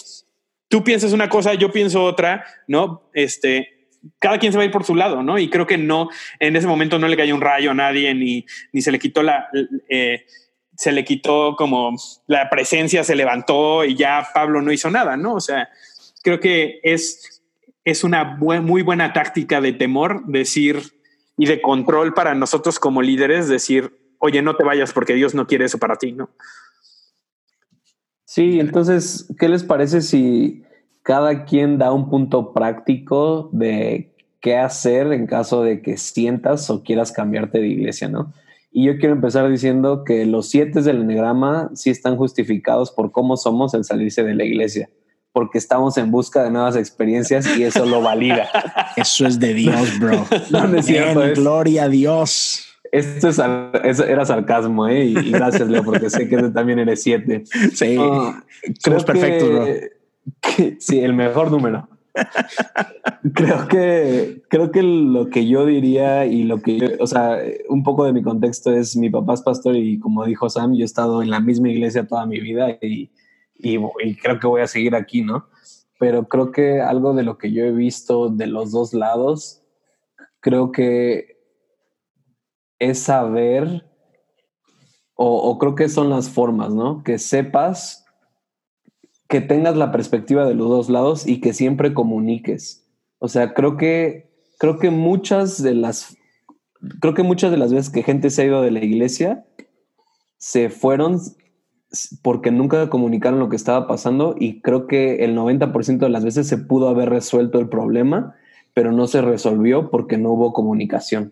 [0.68, 3.10] Tú piensas una cosa, yo pienso otra, ¿no?
[3.14, 3.88] Este,
[4.20, 5.40] cada quien se va a ir por su lado, ¿no?
[5.40, 6.10] Y creo que no,
[6.40, 9.24] en ese momento no le cayó un rayo a nadie, ni, ni se le quitó
[9.24, 9.48] la,
[9.90, 10.26] eh,
[10.82, 15.36] se le quitó como la presencia, se levantó y ya Pablo no hizo nada, ¿no?
[15.36, 15.70] O sea,
[16.24, 17.44] creo que es,
[17.86, 20.82] es una muy buena táctica de temor decir,
[21.38, 25.46] y de control para nosotros como líderes decir, oye, no te vayas porque Dios no
[25.46, 26.32] quiere eso para ti, ¿no?
[28.26, 30.64] Sí, entonces, ¿qué les parece si
[31.04, 36.82] cada quien da un punto práctico de qué hacer en caso de que sientas o
[36.82, 38.34] quieras cambiarte de iglesia, ¿no?
[38.72, 43.36] Y yo quiero empezar diciendo que los siete del enegrama sí están justificados por cómo
[43.36, 44.90] somos el salirse de la iglesia
[45.34, 48.50] porque estamos en busca de nuevas experiencias y eso lo valida.
[48.98, 50.26] Eso es de Dios, bro.
[50.50, 51.22] no, es cierto.
[51.36, 52.68] gloria a Dios.
[52.92, 55.06] Esto es, era sarcasmo, ¿eh?
[55.06, 57.44] Y, gracias, Leo, porque sé que tú también eres siete.
[57.74, 57.96] Sí.
[58.80, 59.66] Somos perfectos, bro.
[60.80, 61.88] sí, el mejor número.
[63.34, 67.38] creo que creo que lo que yo diría y lo que o sea
[67.70, 70.82] un poco de mi contexto es mi papá es pastor y como dijo Sam yo
[70.82, 73.12] he estado en la misma iglesia toda mi vida y
[73.64, 75.48] y, creo que voy a seguir aquí, ¿no?
[76.00, 79.62] Pero creo que algo de lo que yo he visto de los dos lados,
[80.40, 81.38] creo que
[82.80, 83.88] es saber,
[85.14, 87.04] o, creo que son las formas, ¿no?
[87.04, 88.01] Que sepas,
[89.32, 92.86] que tengas la perspectiva de los dos lados y que siempre comuniques.
[93.18, 94.30] O sea, creo que,
[94.60, 96.18] creo que muchas de las,
[97.00, 99.46] creo que muchas de las veces que gente se ha ido de la iglesia,
[100.38, 101.22] se fueron
[102.22, 106.50] porque nunca comunicaron lo que estaba pasando y creo que el 90% de las veces
[106.50, 108.36] se pudo haber resuelto el problema,
[108.74, 111.32] pero no se resolvió porque no hubo comunicación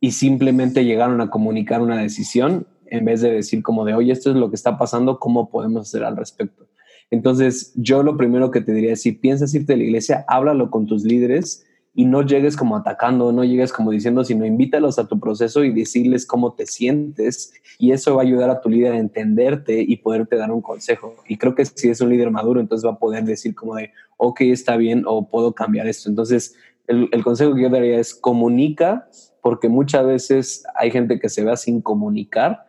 [0.00, 4.30] y simplemente llegaron a comunicar una decisión en vez de decir como de, oye, esto
[4.30, 6.64] es lo que está pasando, ¿cómo podemos hacer al respecto?
[7.10, 10.70] Entonces, yo lo primero que te diría es, si piensas irte de la iglesia, háblalo
[10.70, 15.06] con tus líderes y no llegues como atacando, no llegues como diciendo, sino invítalos a
[15.06, 18.94] tu proceso y decirles cómo te sientes y eso va a ayudar a tu líder
[18.94, 21.14] a entenderte y poderte dar un consejo.
[21.28, 23.92] Y creo que si es un líder maduro, entonces va a poder decir como de,
[24.16, 26.08] ok, está bien o puedo cambiar esto.
[26.08, 29.08] Entonces, el, consejo que yo daría es comunica,
[29.40, 32.66] porque muchas veces hay gente que se va sin comunicar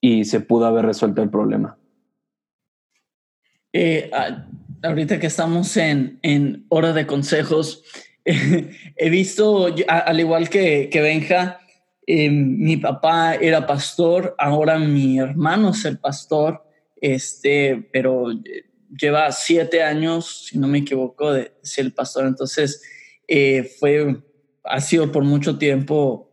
[0.00, 1.76] y se pudo haber resuelto el problema.
[3.74, 4.46] Eh, ah,
[4.84, 7.82] ahorita que estamos en, en hora de consejos,
[8.24, 11.60] he visto, al igual que, que Benja,
[12.06, 16.64] eh, mi papá era pastor, ahora mi hermano es el pastor,
[17.00, 18.28] este, pero
[18.96, 22.26] lleva siete años, si no me equivoco, de ser el pastor.
[22.26, 22.82] Entonces,
[23.26, 24.22] eh, fue,
[24.64, 26.30] ha sido por mucho tiempo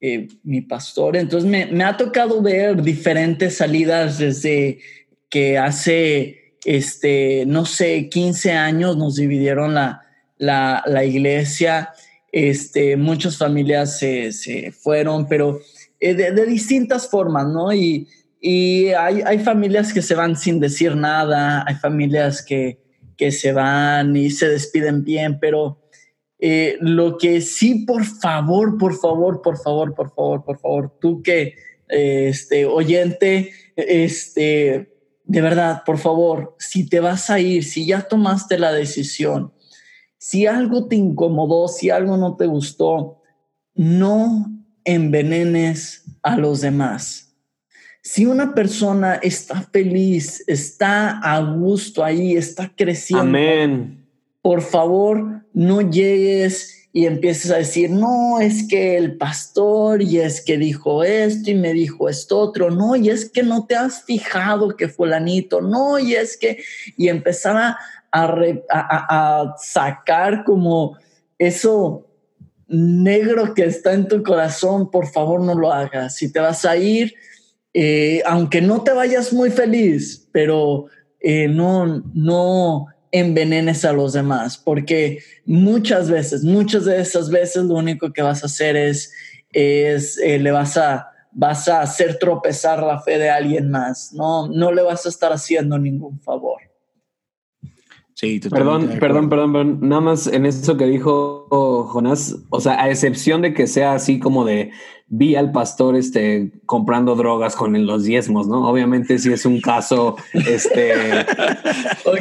[0.00, 1.16] eh, mi pastor.
[1.16, 4.80] Entonces, me, me, ha tocado ver diferentes salidas desde
[5.28, 10.02] que hace, este, no sé, 15 años nos dividieron la,
[10.38, 11.90] la, la iglesia,
[12.30, 15.60] este, muchas familias se, se fueron, pero
[16.00, 17.72] eh, de, de, distintas formas, ¿no?
[17.72, 18.08] Y,
[18.40, 22.78] y hay, hay, familias que se van sin decir nada, hay familias que,
[23.16, 25.82] que se van y se despiden bien, pero
[26.38, 31.22] eh, lo que sí, por favor, por favor, por favor, por favor, por favor, tú
[31.22, 31.54] que,
[31.88, 34.91] eh, este, oyente, este,
[35.24, 39.52] de verdad, por favor, si te vas a ir, si ya tomaste la decisión,
[40.18, 43.20] si algo te incomodó, si algo no te gustó,
[43.74, 44.46] no
[44.84, 47.34] envenenes a los demás.
[48.02, 54.06] Si una persona está feliz, está a gusto ahí, está creciendo, Amén.
[54.42, 60.42] por favor, no llegues y empieces a decir, no, es que el pastor y es
[60.42, 64.02] que dijo esto y me dijo esto otro, no, y es que no te has
[64.02, 66.62] fijado que fulanito, no, y es que,
[66.98, 67.78] y empezar a,
[68.12, 70.98] a, sacar como
[71.38, 72.06] eso
[72.68, 76.16] negro que está en tu corazón, por favor no lo hagas.
[76.16, 77.14] Si te vas a ir,
[77.72, 80.86] eh, aunque no te vayas muy feliz, pero
[81.20, 87.74] eh, no, no, envenenes a los demás, porque muchas veces, muchas de esas veces lo
[87.74, 89.12] único que vas a hacer es,
[89.52, 94.48] es eh, le vas a, vas a hacer tropezar la fe de alguien más, no,
[94.48, 96.60] no le vas a estar haciendo ningún favor.
[98.14, 101.48] Sí, perdón, perdón, perdón, perdón, nada más en eso que dijo
[101.88, 104.70] Jonás, o sea, a excepción de que sea así como de
[105.14, 108.66] vi al pastor este, comprando drogas con los diezmos, ¿no?
[108.66, 110.94] Obviamente si es un caso, este,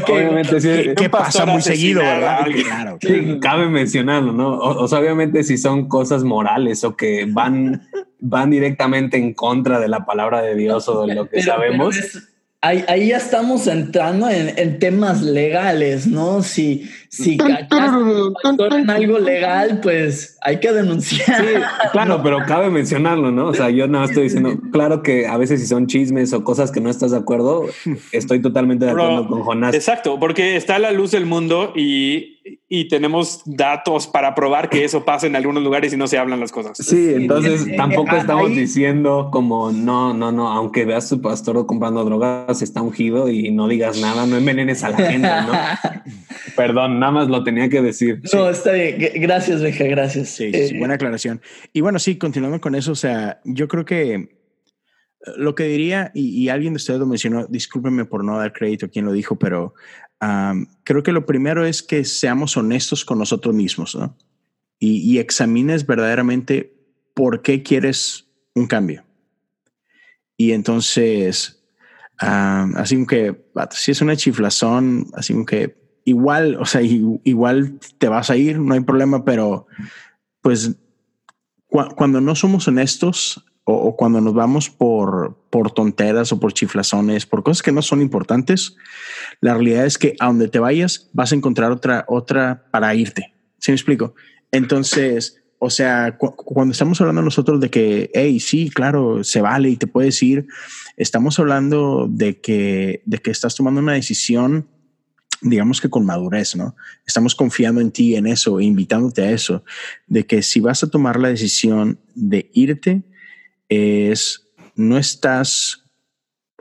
[0.10, 2.46] obviamente sí, ¿Qué pasa muy seguido, ¿verdad?
[2.66, 4.58] Claro, sí, cabe mencionarlo, ¿no?
[4.58, 7.88] O, sea, obviamente si son cosas morales o que van,
[8.20, 11.96] van directamente en contra de la palabra de Dios o de lo que sabemos.
[12.60, 16.44] Ahí, ahí, ya estamos entrando en, en, temas legales, ¿no?
[16.44, 21.42] Si, si en algo legal, pues hay que denunciar.
[21.42, 21.54] Sí,
[21.92, 23.48] claro, pero cabe mencionarlo, ¿no?
[23.48, 26.72] O sea, yo nada estoy diciendo, claro que a veces si son chismes o cosas
[26.72, 27.66] que no estás de acuerdo,
[28.14, 29.76] estoy totalmente de acuerdo con Jonás.
[29.76, 34.84] Exacto, porque está a la luz del mundo y y tenemos datos para probar que
[34.84, 36.78] eso pasa en algunos lugares y no se hablan las cosas.
[36.78, 42.62] Sí, entonces tampoco estamos diciendo como no, no, no, aunque veas tu pastor comprando drogas,
[42.62, 45.52] está ungido y no digas nada, no envenenes a la gente, ¿no?
[46.56, 48.22] Perdón, nada más lo tenía que decir.
[48.32, 48.96] No, está bien.
[49.16, 50.30] Gracias, Beja, gracias.
[50.30, 51.42] Sí, eh, buena aclaración.
[51.74, 54.30] Y bueno, sí, continuando con eso, o sea, yo creo que eh,
[55.36, 58.86] lo que diría, y, y, alguien de ustedes lo mencionó, discúlpenme por no dar crédito
[58.86, 59.74] a quien lo dijo, pero
[60.84, 64.16] creo que lo primero es que seamos honestos con nosotros mismos ¿no?
[64.78, 66.76] y, examines verdaderamente
[67.16, 69.04] por qué quieres un cambio.
[70.38, 71.64] Y entonces,
[72.20, 73.36] así que
[73.72, 78.74] si es una chiflazón, así que igual, o sea, igual te vas a ir, no
[78.74, 79.68] hay problema, pero
[80.42, 80.76] pues
[81.96, 87.44] cuando no somos honestos, o, cuando nos vamos por, por tonteras o por chiflazones, por
[87.44, 88.76] cosas que no son importantes,
[89.40, 93.34] la realidad es que a donde te vayas vas a encontrar otra, otra para irte.
[93.60, 94.16] ¿Sí me explico?
[94.52, 99.78] Entonces, o sea, cuando estamos hablando nosotros de que, hey, sí, claro, se vale y
[99.78, 100.48] te puedes ir,
[100.98, 104.68] estamos hablando de que, de que estás tomando una decisión
[105.42, 106.76] digamos que con madurez, ¿no?
[107.06, 109.64] Estamos confiando en ti, en eso, e invitándote a eso,
[110.08, 113.04] de que si vas a tomar la decisión de irte,
[113.70, 115.86] es no estás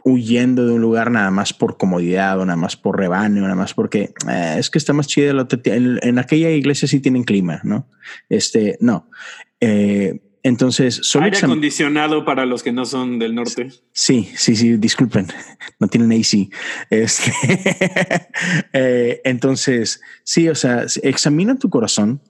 [0.04, 3.74] huyendo de un lugar nada más por comodidad o nada más por rebaño, nada más
[3.74, 5.46] porque eh, es que está más chido.
[5.64, 7.86] En, en, aquella iglesia sí tienen clima, ¿no?
[8.28, 9.10] Este, no.
[9.60, 13.68] Eh, entonces, solo aire acondicionado para los que no son del norte.
[13.92, 15.26] Sí, sí, sí, disculpen,
[15.80, 16.50] no tienen AC.
[16.88, 17.32] Este,
[18.72, 22.22] eh, entonces, sí, o sea, examina tu corazón,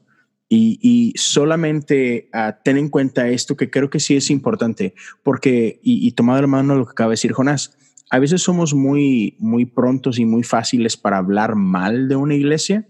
[0.52, 6.04] y, solamente uh, ten en cuenta esto que creo que sí es importante, porque, y,
[6.04, 7.78] y tomado la mano lo que acaba de decir Jonás,
[8.10, 12.88] a veces somos muy, muy prontos y muy fáciles para hablar mal de una iglesia.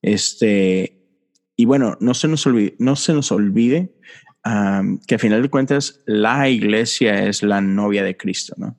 [0.00, 0.98] Este,
[1.56, 3.96] y bueno, no se nos olvide, no se nos olvide
[4.42, 8.76] que a final de cuentas la iglesia es la novia de Cristo, ¿no?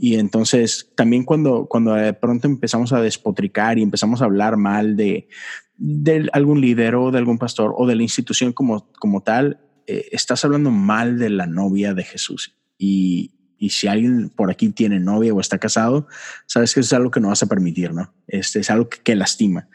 [0.00, 4.96] Y entonces también cuando, cuando de pronto empezamos a despotricar y empezamos a hablar mal
[4.96, 5.28] de,
[5.76, 10.08] de algún líder o de algún pastor o de la institución como, como tal, eh,
[10.12, 12.54] estás hablando mal de la novia de Jesús.
[12.78, 16.06] Y, y, si alguien por aquí tiene novia o está casado,
[16.46, 18.14] sabes que es algo que no vas a permitir, ¿no?
[18.28, 19.68] Este es algo que, lastima.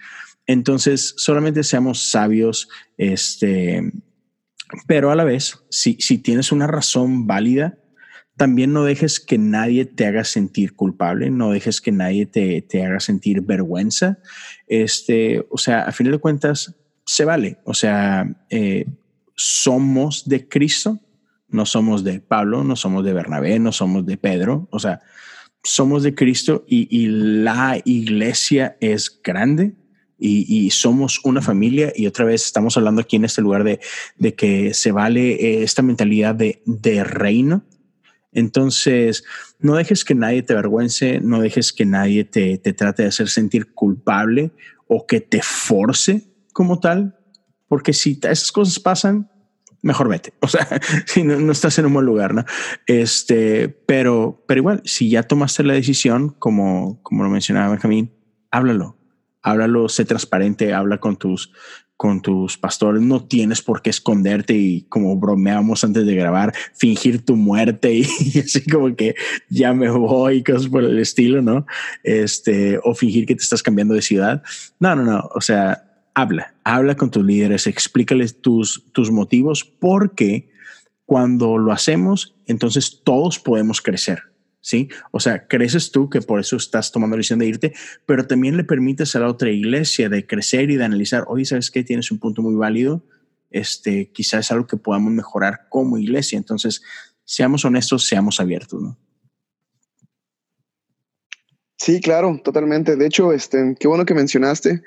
[0.46, 3.92] Entonces, solamente seamos sabios, este,
[4.88, 7.78] pero a la vez, si, si tienes una razón válida,
[8.38, 12.84] también no dejes que nadie te haga sentir culpable, no dejes que nadie te, te
[12.84, 14.18] haga sentir vergüenza.
[14.68, 17.60] Este, o sea, a fin de cuentas, se vale.
[17.64, 18.86] O sea, eh,
[19.36, 21.00] somos de Cristo,
[21.48, 24.68] no somos de Pablo, no somos de Bernabé, no somos de Pedro.
[24.72, 25.02] O sea,
[25.64, 29.76] somos de Cristo y, y la iglesia es grande.
[30.26, 33.82] Y, y, somos una familia y otra vez estamos hablando aquí en este lugar de,
[34.16, 37.66] de que se vale eh, esta mentalidad de, de reino,
[38.34, 39.24] entonces,
[39.60, 43.74] no dejes que nadie te avergüence, no dejes que nadie te, trate de hacer sentir
[43.74, 44.52] culpable
[44.88, 47.18] o que te force como tal,
[47.68, 49.30] porque si esas cosas pasan,
[49.82, 50.34] mejor vete.
[50.42, 50.68] O sea,
[51.06, 52.44] si no, estás en un buen lugar, ¿no?
[52.88, 58.12] Este, pero, pero igual, si ya tomaste la decisión, como, como lo mencionaba Benjamín,
[58.52, 58.98] háblalo.
[59.44, 61.52] Háblalo, sé transparente, habla con tus,
[61.98, 67.24] con tus pastores, no tienes por qué esconderte y como bromeamos antes de grabar, fingir
[67.24, 69.16] tu muerte y, así como que
[69.50, 71.66] ya me voy y cosas por el estilo, ¿no?
[72.04, 74.42] Este, o fingir que te estás cambiando de ciudad.
[74.80, 75.84] No, no, no, o sea,
[76.16, 80.52] habla, habla con tus líderes, explícales tus, tus motivos porque
[81.06, 84.33] cuando lo hacemos, entonces todos podemos crecer.
[84.64, 84.90] ¿Sí?
[85.12, 87.74] O sea, creces tú, que por eso estás tomando la decisión de irte,
[88.08, 91.70] pero también le permites a la otra iglesia de crecer y de analizar, oye, ¿sabes
[91.70, 91.84] qué?
[91.84, 93.04] Tienes un punto muy válido,
[93.52, 96.38] este, quizás es algo que podamos mejorar como iglesia.
[96.38, 96.82] Entonces,
[97.26, 98.98] seamos honestos, seamos abiertos, ¿no?
[101.78, 102.96] Sí, claro, totalmente.
[102.96, 104.82] De hecho, este, qué bueno que mencionaste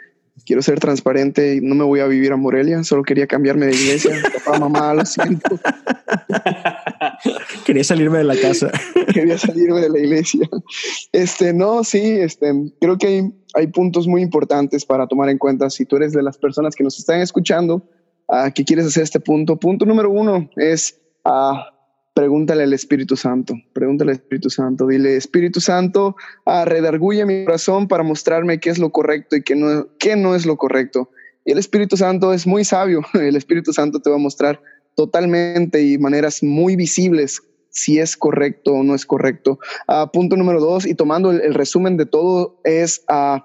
[0.45, 3.75] quiero ser transparente y no me voy a vivir a Morelia, solo quería cambiarme de
[3.75, 4.17] iglesia.
[4.45, 5.59] Papá, mamá, lo siento.
[7.65, 8.71] Quería salirme de la casa.
[9.17, 10.47] Quería salirme de la iglesia.
[11.13, 15.71] Este, no, sí, este, creo que hay, hay puntos muy importantes para tomar en cuenta
[15.71, 17.77] si tú eres de las personas que nos están escuchando,
[18.29, 19.57] uh, que quieres hacer este punto.
[19.57, 21.57] Punto número uno es uh,
[22.13, 27.89] pregúntale al Espíritu Santo, pregúntale al Espíritu Santo, dile, Espíritu Santo, ah, redarguye mi corazón
[27.89, 31.11] para mostrarme qué es lo correcto y qué no, qué no es lo correcto.
[31.47, 34.61] Y el Espíritu Santo es muy sabio, el Espíritu Santo te va a mostrar
[34.95, 37.43] totalmente y maneras muy visibles
[37.77, 39.59] si es correcto o no es correcto.
[39.87, 43.05] Ah, punto número dos, y tomando el, resumen de todo, es...
[43.09, 43.41] Uh,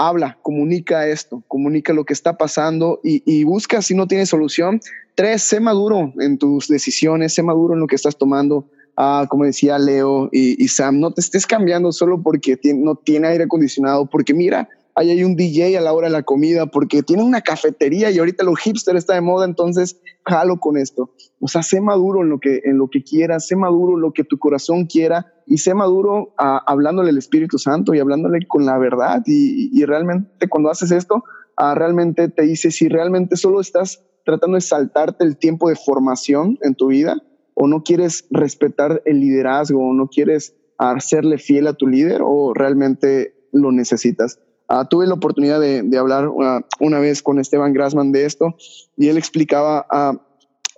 [0.00, 4.80] habla, comunica esto, comunica lo que está pasando y, busca si no tiene solución.
[5.16, 8.68] Tres, sé maduro en tus decisiones, sé maduro en lo que estás tomando.
[8.96, 13.26] Ah, como decía Leo y, y, Sam, no te estés cambiando solo porque no tiene
[13.26, 14.68] aire acondicionado, porque mira,
[14.98, 18.18] ahí hay un DJ a la hora de la comida porque tiene una cafetería y
[18.18, 21.14] ahorita lo hipster está de moda, entonces jalo con esto.
[21.38, 24.24] O sea, sé maduro en lo que, en lo que quieras, sé maduro lo que
[24.24, 28.76] tu corazón quiera y sé maduro uh, hablándole al Espíritu Santo y hablándole con la
[28.76, 29.22] verdad.
[29.24, 31.22] Y, y realmente cuando haces esto,
[31.60, 36.58] uh, realmente te dice si realmente solo estás tratando de saltarte el tiempo de formación
[36.62, 37.22] en tu vida
[37.54, 42.52] o no quieres respetar el liderazgo o no quieres hacerle fiel a tu líder o
[42.52, 44.40] realmente lo necesitas.
[44.68, 48.54] Uh, tuve la oportunidad de, de hablar una, una, vez con Esteban Grassman de esto
[48.98, 50.18] y él explicaba, uh,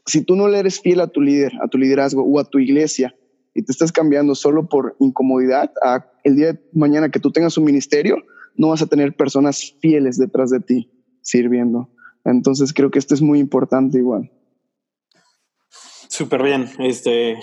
[0.06, 2.60] si tú no le eres fiel a tu líder, a tu liderazgo o a tu
[2.60, 3.16] iglesia
[3.52, 7.58] y te estás cambiando solo por incomodidad, uh, el día de mañana que tú tengas
[7.58, 8.22] un ministerio,
[8.54, 10.90] no vas a tener personas fieles detrás de ti
[11.22, 11.90] sirviendo.
[12.24, 14.30] Entonces creo que esto es muy importante igual.
[16.08, 16.68] Súper bien.
[16.78, 17.38] Este,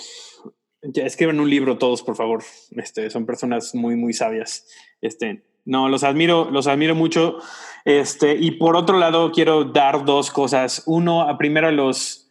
[0.95, 2.43] escriban un libro todos, por favor.
[2.71, 4.67] Este, son personas muy, muy sabias.
[5.01, 7.39] Este, no, los admiro, los admiro mucho.
[7.83, 10.83] Este, y por otro lado, quiero dar dos cosas.
[10.85, 12.23] Uno, a primero a los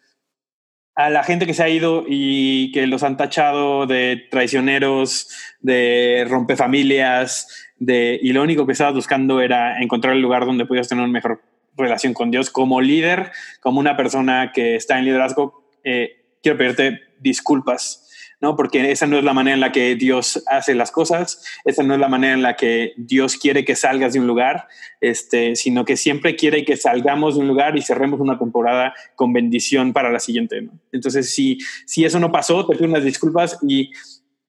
[0.94, 5.28] a la gente que se ha ido y que los han tachado de traicioneros,
[5.60, 10.88] de rompefamilias, de y lo único que estabas buscando era encontrar el lugar donde pudieras
[10.88, 11.42] tener una mejor
[11.76, 15.68] relación con Dios como líder, como una persona que está en liderazgo.
[15.84, 18.05] Eh, quiero pedirte disculpas
[18.40, 18.56] ¿no?
[18.56, 21.94] Porque esa no es la manera en la que Dios hace las cosas, esa no
[21.94, 24.68] es la manera en la que Dios quiere que salgas de un lugar,
[25.00, 29.32] este, sino que siempre quiere que salgamos de un lugar y cerremos una temporada con
[29.32, 30.68] bendición para la siguiente.
[30.92, 33.92] Entonces, si, si eso no pasó, te pido unas disculpas y,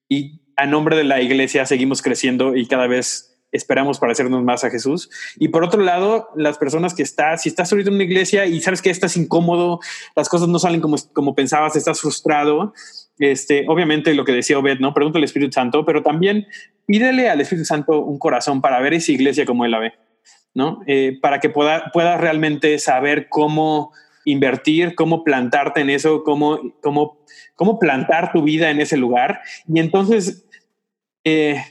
[0.08, 4.70] y a nombre de la iglesia seguimos creciendo y cada vez esperamos parecernos más a
[4.70, 5.08] Jesús.
[5.36, 8.60] Y por otro lado, las personas que estás, si estás ahorita en una iglesia y
[8.60, 9.80] sabes que estás incómodo,
[10.14, 12.74] las cosas no salen como, como pensabas, estás frustrado,
[13.18, 14.94] este, obviamente lo que decía Obed, ¿no?
[14.94, 16.46] Pregunta al Espíritu Santo, pero también
[16.86, 19.92] pídele al Espíritu Santo un corazón para ver esa iglesia como él la ve,
[20.54, 20.80] ¿no?
[20.86, 23.92] Eh, para que pueda, realmente saber cómo
[24.24, 27.18] invertir, cómo plantarte en eso, cómo, cómo,
[27.54, 29.40] cómo plantar tu vida en ese lugar.
[29.66, 30.46] Y entonces,
[31.24, 31.62] eh,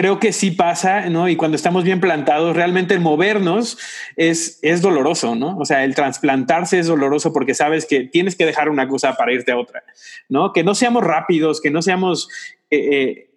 [0.00, 1.28] creo que sí pasa, ¿no?
[1.28, 3.76] Y cuando estamos bien plantados, realmente el movernos
[4.16, 5.58] es, es doloroso, ¿no?
[5.58, 9.34] O sea, el trasplantarse es doloroso porque sabes que tienes que dejar una cosa para
[9.34, 9.84] irte a otra,
[10.30, 10.54] ¿no?
[10.54, 12.30] Que no seamos rápidos, que no seamos,
[12.70, 13.30] eh, eh,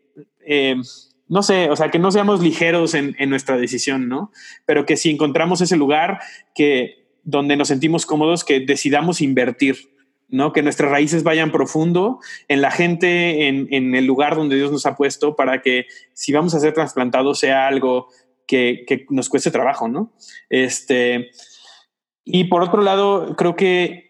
[0.47, 0.75] eh,
[1.27, 4.31] no sé, o sea, que no seamos ligeros en, en, nuestra decisión, ¿no?
[4.65, 6.21] Pero que si encontramos ese lugar
[6.55, 9.92] que donde nos sentimos cómodos, que decidamos invertir,
[10.33, 10.51] ¿no?
[10.51, 14.95] Que nuestras raíces vayan profundo en la gente, en, el lugar donde Dios nos ha
[14.95, 18.07] puesto, para que si vamos a ser trasplantados sea algo
[18.47, 20.11] que, nos cueste trabajo, ¿no?
[20.49, 21.29] Este,
[22.25, 24.07] y por otro lado, creo que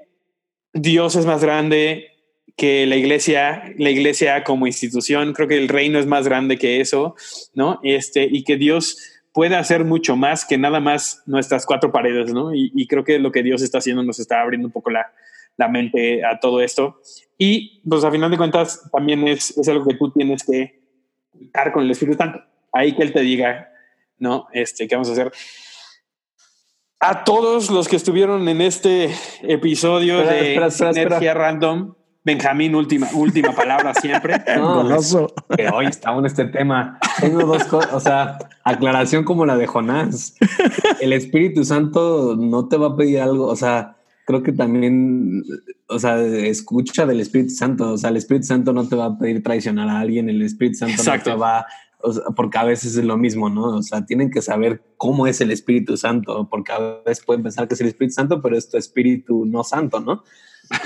[0.71, 2.07] Dios es más grande
[2.55, 6.79] que la iglesia, la iglesia como institución, creo que el reino es más grande que
[6.79, 7.15] eso,
[7.53, 7.81] ¿no?
[7.83, 8.97] Este, y que Dios
[9.33, 12.53] puede hacer mucho más que nada más nuestras cuatro paredes, ¿no?
[12.53, 15.11] Y creo que lo que Dios está haciendo nos está abriendo un poco la,
[15.57, 16.99] la mente a todo esto.
[17.37, 20.81] Y pues a final de cuentas también es, es algo que tú tienes que
[21.53, 22.41] dar con el Espíritu Santo.
[22.71, 23.69] Ahí que Él te diga,
[24.17, 24.47] ¿no?
[24.53, 25.31] Este, ¿qué vamos a hacer?
[26.99, 29.09] A todos los que estuvieron en este
[29.41, 31.07] episodio Espera, de espera, espera, espera.
[31.07, 31.95] Energía Random,
[32.25, 34.41] Benjamín, última, última palabra siempre.
[34.57, 35.33] No, Goloso.
[35.55, 36.97] que hoy estamos en este tema.
[37.19, 40.35] Tengo dos cosas, o sea, aclaración como la de Jonás.
[41.01, 45.43] El Espíritu Santo no te va a pedir algo, o sea, creo que también,
[45.87, 49.17] o sea, escucha del Espíritu Santo, o sea, el Espíritu Santo no te va a
[49.17, 51.31] pedir traicionar a alguien, el Espíritu Santo Exacto.
[51.31, 51.65] no te va,
[52.01, 53.77] o sea, porque a veces es lo mismo, ¿no?
[53.77, 57.67] O sea, tienen que saber cómo es el Espíritu Santo, porque a veces pueden pensar
[57.67, 60.23] que es el Espíritu Santo, pero es tu Espíritu no santo, ¿no?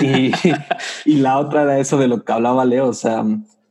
[0.00, 0.32] Y,
[1.04, 3.24] y la otra era eso de lo que hablaba Leo, o sea,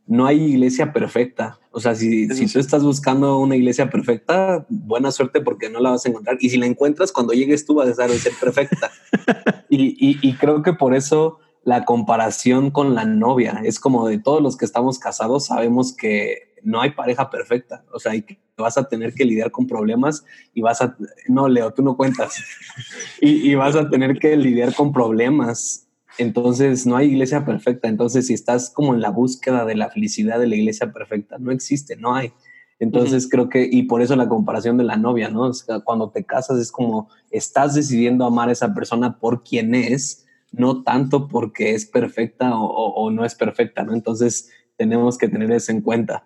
[0.07, 1.59] no hay iglesia perfecta.
[1.71, 5.91] O sea, si, si tú estás buscando una iglesia perfecta, buena suerte porque no la
[5.91, 6.37] vas a encontrar.
[6.39, 8.89] Y si la encuentras, cuando llegues tú vas a dejar de ser perfecta.
[9.69, 14.17] y, y- y creo que por eso la comparación con la novia es como de
[14.19, 17.83] todos los que estamos casados sabemos que no hay pareja perfecta.
[17.93, 20.95] O sea, que vas a tener que lidiar con problemas y vas a...
[21.27, 22.41] No, Leo, tú no cuentas.
[23.21, 25.86] y, y vas a tener que lidiar con problemas
[26.17, 27.87] entonces no hay iglesia perfecta.
[27.87, 31.51] Entonces, si estás como en la búsqueda de la felicidad de la iglesia perfecta, no
[31.51, 32.31] existe, no hay.
[32.79, 35.41] Entonces creo que, y por eso la comparación de la novia, ¿no?
[35.43, 39.73] O sea, cuando te casas es como estás decidiendo amar a esa persona por quien
[39.73, 43.93] es, no tanto porque es perfecta o, o- o no es perfecta, ¿no?
[43.93, 46.25] Entonces tenemos que tener eso en cuenta.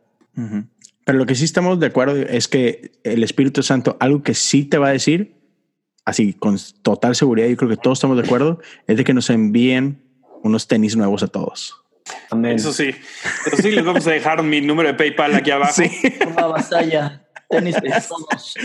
[1.05, 4.65] Pero lo que sí estamos de acuerdo es que el Espíritu Santo, algo que sí
[4.65, 5.40] te va a decir,
[6.05, 9.29] así con total seguridad, yo creo que todos estamos de acuerdo, es de que nos
[9.29, 10.01] envíen
[10.43, 11.75] unos tenis nuevos a todos.
[12.29, 12.55] Amén.
[12.55, 12.93] Eso sí.
[13.45, 15.81] Eso sí, les vamos a dejar mi número de PayPal aquí abajo.
[16.19, 17.25] Toma vasalla.
[17.49, 18.55] Tenis para todos.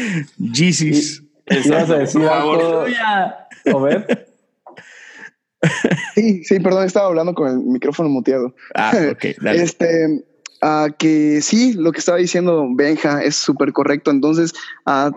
[0.53, 1.23] Jesus.
[1.47, 2.85] ¿Ibas a decir algo?
[6.15, 8.55] Sí, sí, perdón, estaba hablando con el micrófono muteado.
[8.75, 9.63] Ah, ok, dale.
[9.63, 10.25] Este,
[10.63, 14.11] ah, que sí, lo que estaba diciendo Benja es súper correcto.
[14.11, 14.53] Entonces,
[14.85, 15.11] ah,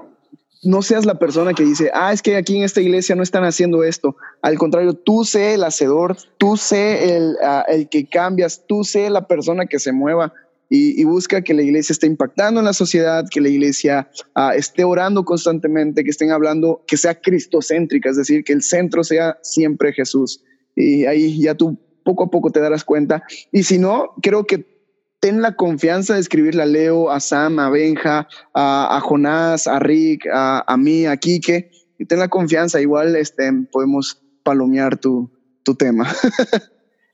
[0.64, 3.46] no seas la persona que dice, ah, es que aquí en esta iglesia no están
[3.46, 4.16] haciendo esto.
[4.42, 9.10] Al contrario, tú sé el hacedor, tú sé el, ah, el que cambias, tú sé
[9.10, 10.34] la persona que se mueva
[10.70, 14.84] y, busca que la iglesia esté impactando en la sociedad, que la iglesia ah, esté
[14.84, 19.94] orando constantemente, que estén hablando, que sea cristocéntrica, es decir, que el centro sea siempre
[19.94, 20.44] Jesús.
[20.76, 23.24] Y ahí ya tú poco a poco te darás cuenta.
[23.52, 24.79] Y si no, creo que
[25.20, 30.26] ten la confianza de escribirle a Leo, a Sam, a Benja, a, Jonás, a Rick,
[30.34, 31.72] a, mí, a Quique.
[31.98, 35.32] Y ten la confianza, igual este, podemos palomear tu,
[35.64, 36.08] tu tema.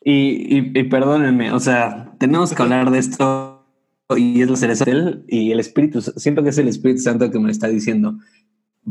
[0.08, 3.56] Y, y, y perdónenme, o sea, tenemos que hablar de esto
[4.16, 7.40] y es la cereza del y el Espíritu, siento que es el Espíritu Santo que
[7.40, 8.16] me está diciendo.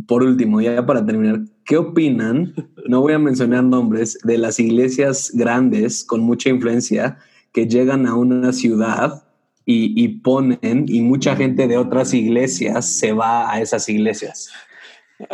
[0.09, 2.53] Por último, ya para terminar, ¿qué opinan?
[2.89, 7.17] No voy a mencionar nombres de las iglesias grandes con mucha influencia
[7.55, 9.25] que llegan a una ciudad
[9.65, 14.51] y, y ponen y mucha gente de otras iglesias se va a esas iglesias.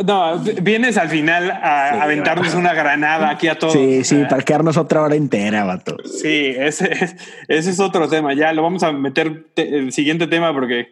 [0.07, 2.61] No, vienes al final a Sí, aventarnos bueno.
[2.61, 3.73] una granada aquí a todos.
[3.73, 5.97] Sí, sí, quedarnos otra hora entera, vato.
[6.05, 7.17] Sí, ese, es-
[7.49, 8.35] ese es otro tema.
[8.35, 10.89] Ya lo vamos a meter te- el siguiente tema porque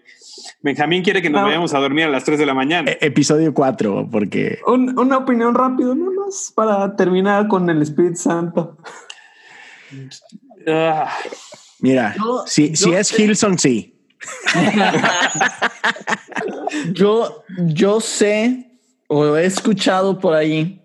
[0.62, 1.46] Benjamín quiere que nos No.
[1.48, 2.90] vayamos a dormir a las 3 de la mañana.
[2.90, 8.16] E- episodio 4, porque Un- una opinión rápido, nada más para terminar con el Espíritu
[8.16, 8.78] Santo.
[10.68, 11.10] Ah,
[11.80, 13.94] mira, Yo- si, yo si es sé- Hilson, sí.
[16.92, 20.82] Yo, yo sé o he escuchado por ahí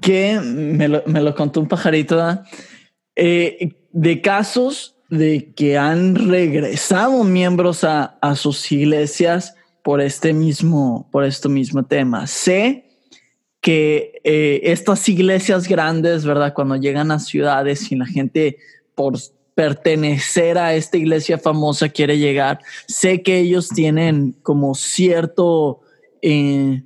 [0.00, 2.40] que me lo, me lo contó un pajarito.
[3.16, 11.08] Eh, de casos de que han regresado miembros a, a sus iglesias por este mismo,
[11.10, 12.26] por este mismo tema.
[12.26, 12.84] Sé
[13.60, 16.52] que eh, estas iglesias grandes, ¿verdad?
[16.54, 18.58] Cuando llegan a ciudades y la gente
[18.98, 19.14] por
[19.54, 25.80] pertenecer a esta iglesia famosa quiere llegar, sé que ellos tienen como cierto
[26.20, 26.82] eh,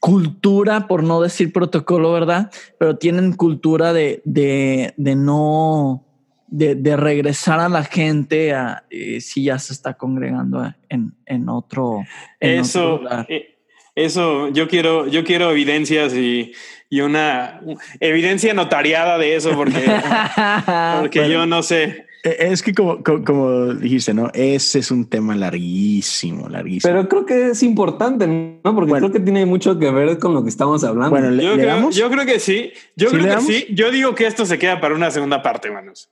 [0.00, 2.50] cultura, por no decir protocolo, ¿verdad?
[2.78, 6.04] Pero tienen cultura de, de, de no,
[6.46, 11.48] de, de regresar a la gente a, eh, si ya se está congregando en, en
[11.48, 12.04] otro.
[12.40, 13.26] en eso, otro lugar.
[13.28, 13.51] eh,
[13.94, 16.52] eso, yo quiero, yo quiero evidencias y,
[16.88, 17.60] y una
[18.00, 19.84] evidencia notariada de eso porque,
[21.00, 21.34] porque Bueno.
[21.34, 22.06] yo no sé.
[22.24, 24.30] E- Es que como, como, como dijiste, ¿no?
[24.32, 26.92] Ese es un tema larguísimo, larguísimo.
[26.92, 28.60] Pero creo que es importante, ¿no?
[28.74, 29.08] Porque Bueno.
[29.08, 31.10] creo que tiene mucho que ver con lo que estamos hablando.
[31.10, 32.72] bueno, ¿le, Yo le creo, yo que sí.
[32.96, 33.46] Yo ¿Sí creo que damos?
[33.46, 33.66] sí.
[33.74, 36.10] Yo digo que esto se queda para una segunda parte, manos.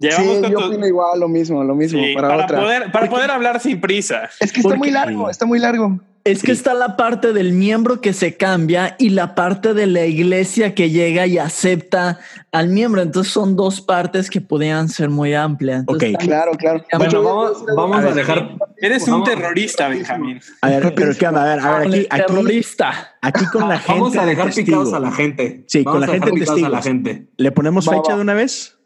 [0.00, 2.60] Sí, Llevamos yo cuánto- opino igual, lo mismo, lo mismo, sí, para, para, otra.
[2.60, 4.30] poder, para poder hablar sin prisa.
[4.40, 6.00] Es que está muy largo, está muy largo.
[6.22, 10.04] Es que está la parte del miembro que se cambia y la parte de la
[10.04, 12.18] iglesia que llega y acepta
[12.52, 13.00] al miembro.
[13.00, 15.80] Entonces son dos partes que podrían ser muy amplias.
[15.80, 16.20] Entonces, Ok.
[16.22, 16.84] Claro, claro.
[16.98, 18.54] Bueno, a vamos, a dejar.
[18.76, 20.40] Eres un terrorista, Benjamín.
[20.60, 21.42] A ver, pero ¿qué onda?
[21.42, 23.16] A ver, a ver, aquí, aquí, terrorista.
[23.22, 24.00] aquí con la gente.
[24.00, 24.66] Vamos a dejar testigo.
[24.66, 25.64] picados a la gente.
[25.68, 26.84] Sí, Vamos con la gente a la testigos.
[26.84, 27.28] gente.
[27.38, 28.16] ¿Le ponemos Va, fecha va.
[28.16, 28.76] de una vez?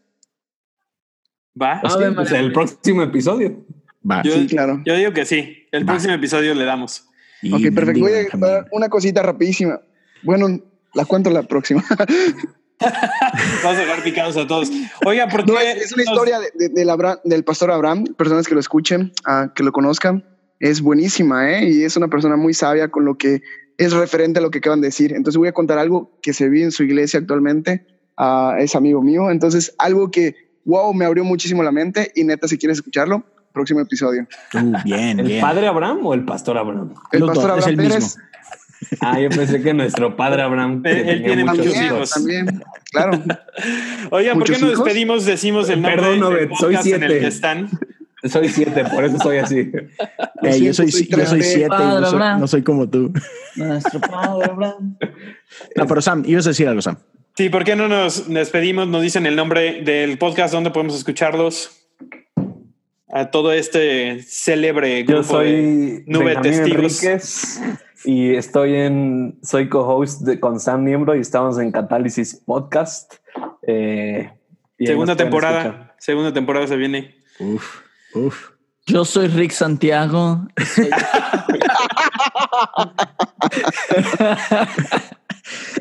[1.61, 1.81] ¿Va?
[1.81, 3.65] Pues sí, pues el próximo episodio.
[4.09, 4.23] Va.
[4.23, 4.81] Yo, Sí, claro.
[4.85, 5.67] yo digo que sí.
[5.73, 5.93] El Va.
[5.95, 7.09] próximo episodio le damos.
[7.45, 8.01] Y Ok, perfecto.
[8.01, 9.81] Voy a dar una cosita rapidísima.
[10.23, 10.61] Bueno,
[10.95, 11.85] la cuento la próxima.
[12.81, 14.71] Vamos a dejar picados a todos.
[15.07, 15.53] Oiga, ¿por qué?
[15.53, 18.05] No, es, es una historia de- de- del pastor Abraham.
[18.17, 20.25] Personas que lo escuchen, ah, que lo conozcan.
[20.61, 21.69] Es buenísima, ¿eh?
[21.69, 23.43] Y es una persona muy sabia con lo que
[23.79, 25.13] es referente a lo que acaban de decir.
[25.13, 27.87] Entonces voy a contar algo que se vive en su iglesia actualmente.
[28.17, 29.31] Ah, es amigo mío.
[29.31, 30.35] Entonces, algo que,
[30.65, 32.13] wow, me abrió muchísimo la mente.
[32.15, 34.27] Y neta, si quieres escucharlo, próximo episodio.
[34.53, 35.41] Uh, bien, ¿El bien.
[35.41, 36.93] padre Abraham o el pastor Abraham?
[37.13, 38.05] El Los pastor dos, es Abraham el Pérez.
[38.05, 38.23] mismo.
[39.01, 40.83] Ah, yo pensé que nuestro padre Abraham.
[40.85, 42.11] Él- tiene muchos También, hijos.
[42.11, 43.13] también, claro.
[44.11, 45.25] Oiga, ¿por qué ¿Muchos nos despedimos?
[45.25, 47.21] Decimos el nombre Perdón, del Obed, soy podcast en el siete.
[47.21, 47.71] que están.
[48.25, 49.71] Soy siete, por eso soy así.
[50.43, 51.43] Eh, yo soy, soy yo soy 3D.
[51.43, 52.41] siete, Padre no soy, Abraham.
[52.41, 53.13] no soy como tú.
[53.57, 54.97] Nuestro padre Abraham.
[55.77, 56.97] No, pero Sam, ibas a decir algo, Sam.
[57.37, 58.89] Sí, ¿por qué no nos despedimos?
[58.89, 61.84] Nos dicen el nombre del podcast, dónde podemos escucharlos.
[63.17, 67.03] A todo este célebre grupo Yo soy de nube testigos.
[67.05, 67.61] Enríquez
[68.05, 73.15] y estoy en, soy co-host de- con Sam Miembro y estamos en Catálisis Podcast.
[73.69, 74.33] Eh,
[74.79, 75.61] y Segunda temporada.
[75.61, 75.95] escuchar.
[76.01, 77.15] Segunda temporada se viene.
[77.39, 77.83] Uf,
[78.17, 78.51] uf.
[78.87, 80.47] Yo soy Rick Santiago.
[80.75, 80.91] Soy-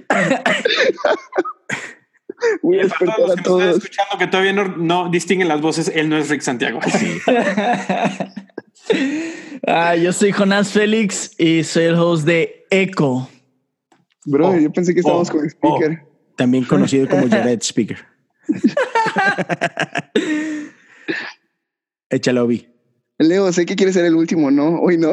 [2.61, 4.67] Voy a Y para despertar todos los a que nos están escuchando que todavía no,
[4.77, 6.79] no distinguen las voces, él no es Rick Santiago.
[9.65, 13.29] Ah, yo soy Jonás Félix y soy el host de Echo.
[14.25, 16.03] Bro, Oh, yo pensé que estábamos oh, con speaker.
[16.35, 17.97] También conocido como Jared Speaker.
[22.09, 22.67] Échalo, Obi.
[23.19, 24.79] Leo, sé que quieres ser el último, ¿no?
[24.81, 25.11] Hoy no.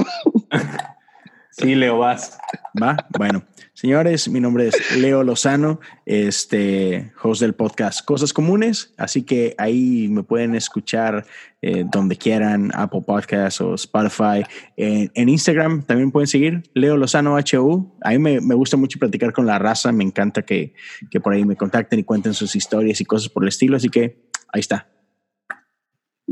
[1.61, 2.39] Sí, Leo, vas.
[2.82, 2.97] ¿Va?
[3.19, 3.43] Bueno,
[3.74, 10.09] señores, mi nombre es Leo Lozano, este host del podcast Cosas Comunes, así que ahí
[10.09, 11.27] me pueden escuchar
[11.61, 14.43] eh, donde quieran, Apple Podcasts o Spotify.
[14.78, 17.93] En, en Instagram también pueden seguir Leo Lozano HU.
[18.01, 20.73] A mí me, me gusta mucho platicar con la raza, me encanta que,
[21.11, 23.91] que por ahí me contacten y cuenten sus historias y cosas por el estilo, así
[23.91, 24.89] que ahí está.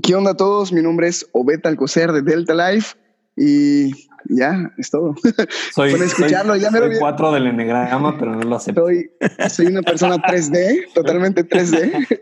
[0.02, 0.72] ¿Qué onda a todos?
[0.72, 2.96] Mi nombre es Obed Alcocer de Delta Life
[3.36, 5.14] y ya, es todo.
[5.74, 7.00] Soy, Pueden escucharlo, soy- ya me lo soy vi.
[7.00, 8.82] cuatro del enegrama, pero no lo acepto.
[8.84, 9.10] Soy,
[9.50, 12.20] soy una persona 3D, totalmente 3D.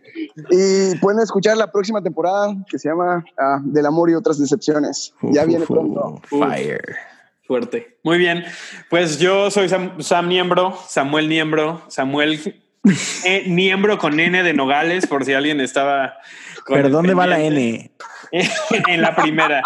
[0.51, 5.15] Y pueden escuchar la próxima temporada que se llama ah, Del amor y otras decepciones.
[5.23, 6.21] Ya Uf, viene pronto.
[6.31, 6.97] uf, Fire.
[7.47, 7.99] Fuerte.
[8.03, 8.45] Muy bien.
[8.91, 12.41] Pues yo soy Sam, Sam Niembro, Samuel Niembro, Samuel
[13.25, 16.15] eh, Niembro con N de Nogales, por si alguien estaba.
[16.65, 17.41] con Pero ¿dónde va la.
[17.41, 17.91] N?
[18.89, 19.63] en la primera.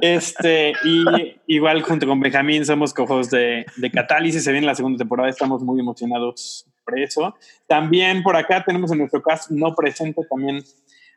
[0.00, 1.04] Este, y
[1.46, 5.62] igual junto con Benjamín somos cojos de, de Catálisis, se viene la segunda temporada, estamos
[5.62, 7.34] muy emocionados por eso.
[7.66, 10.62] También por acá tenemos en nuestro cast no presente también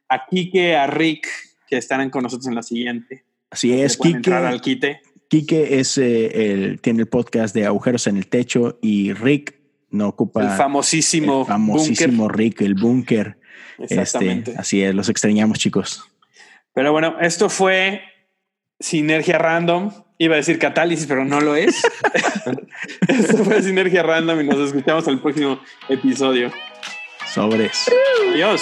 [0.10, 1.28] a Kike, a Rick,
[1.68, 3.24] que estarán con nosotros en la siguiente.
[3.49, 4.99] Así es, pueden entrar al Kike.
[4.99, 5.12] quite.
[5.30, 9.56] Quique es eh, el, tiene el podcast de Agujeros en el Techo y Rick
[9.90, 13.38] no ocupa El famosísimo, el famosísimo Rick, el búnker.
[13.78, 13.94] búnker.
[13.98, 14.52] Exactamente.
[14.52, 16.03] Este, así es, los extrañamos, chicos.
[16.74, 18.02] Pero bueno, esto fue
[18.82, 19.91] Sinergia Random.
[20.18, 21.82] Iba a decir catálisis, pero no lo es.
[23.08, 25.60] esto fue Sinergia Random y nos escuchamos al próximo
[25.90, 26.52] episodio.
[27.34, 27.90] Sobres.
[28.34, 28.62] Adiós.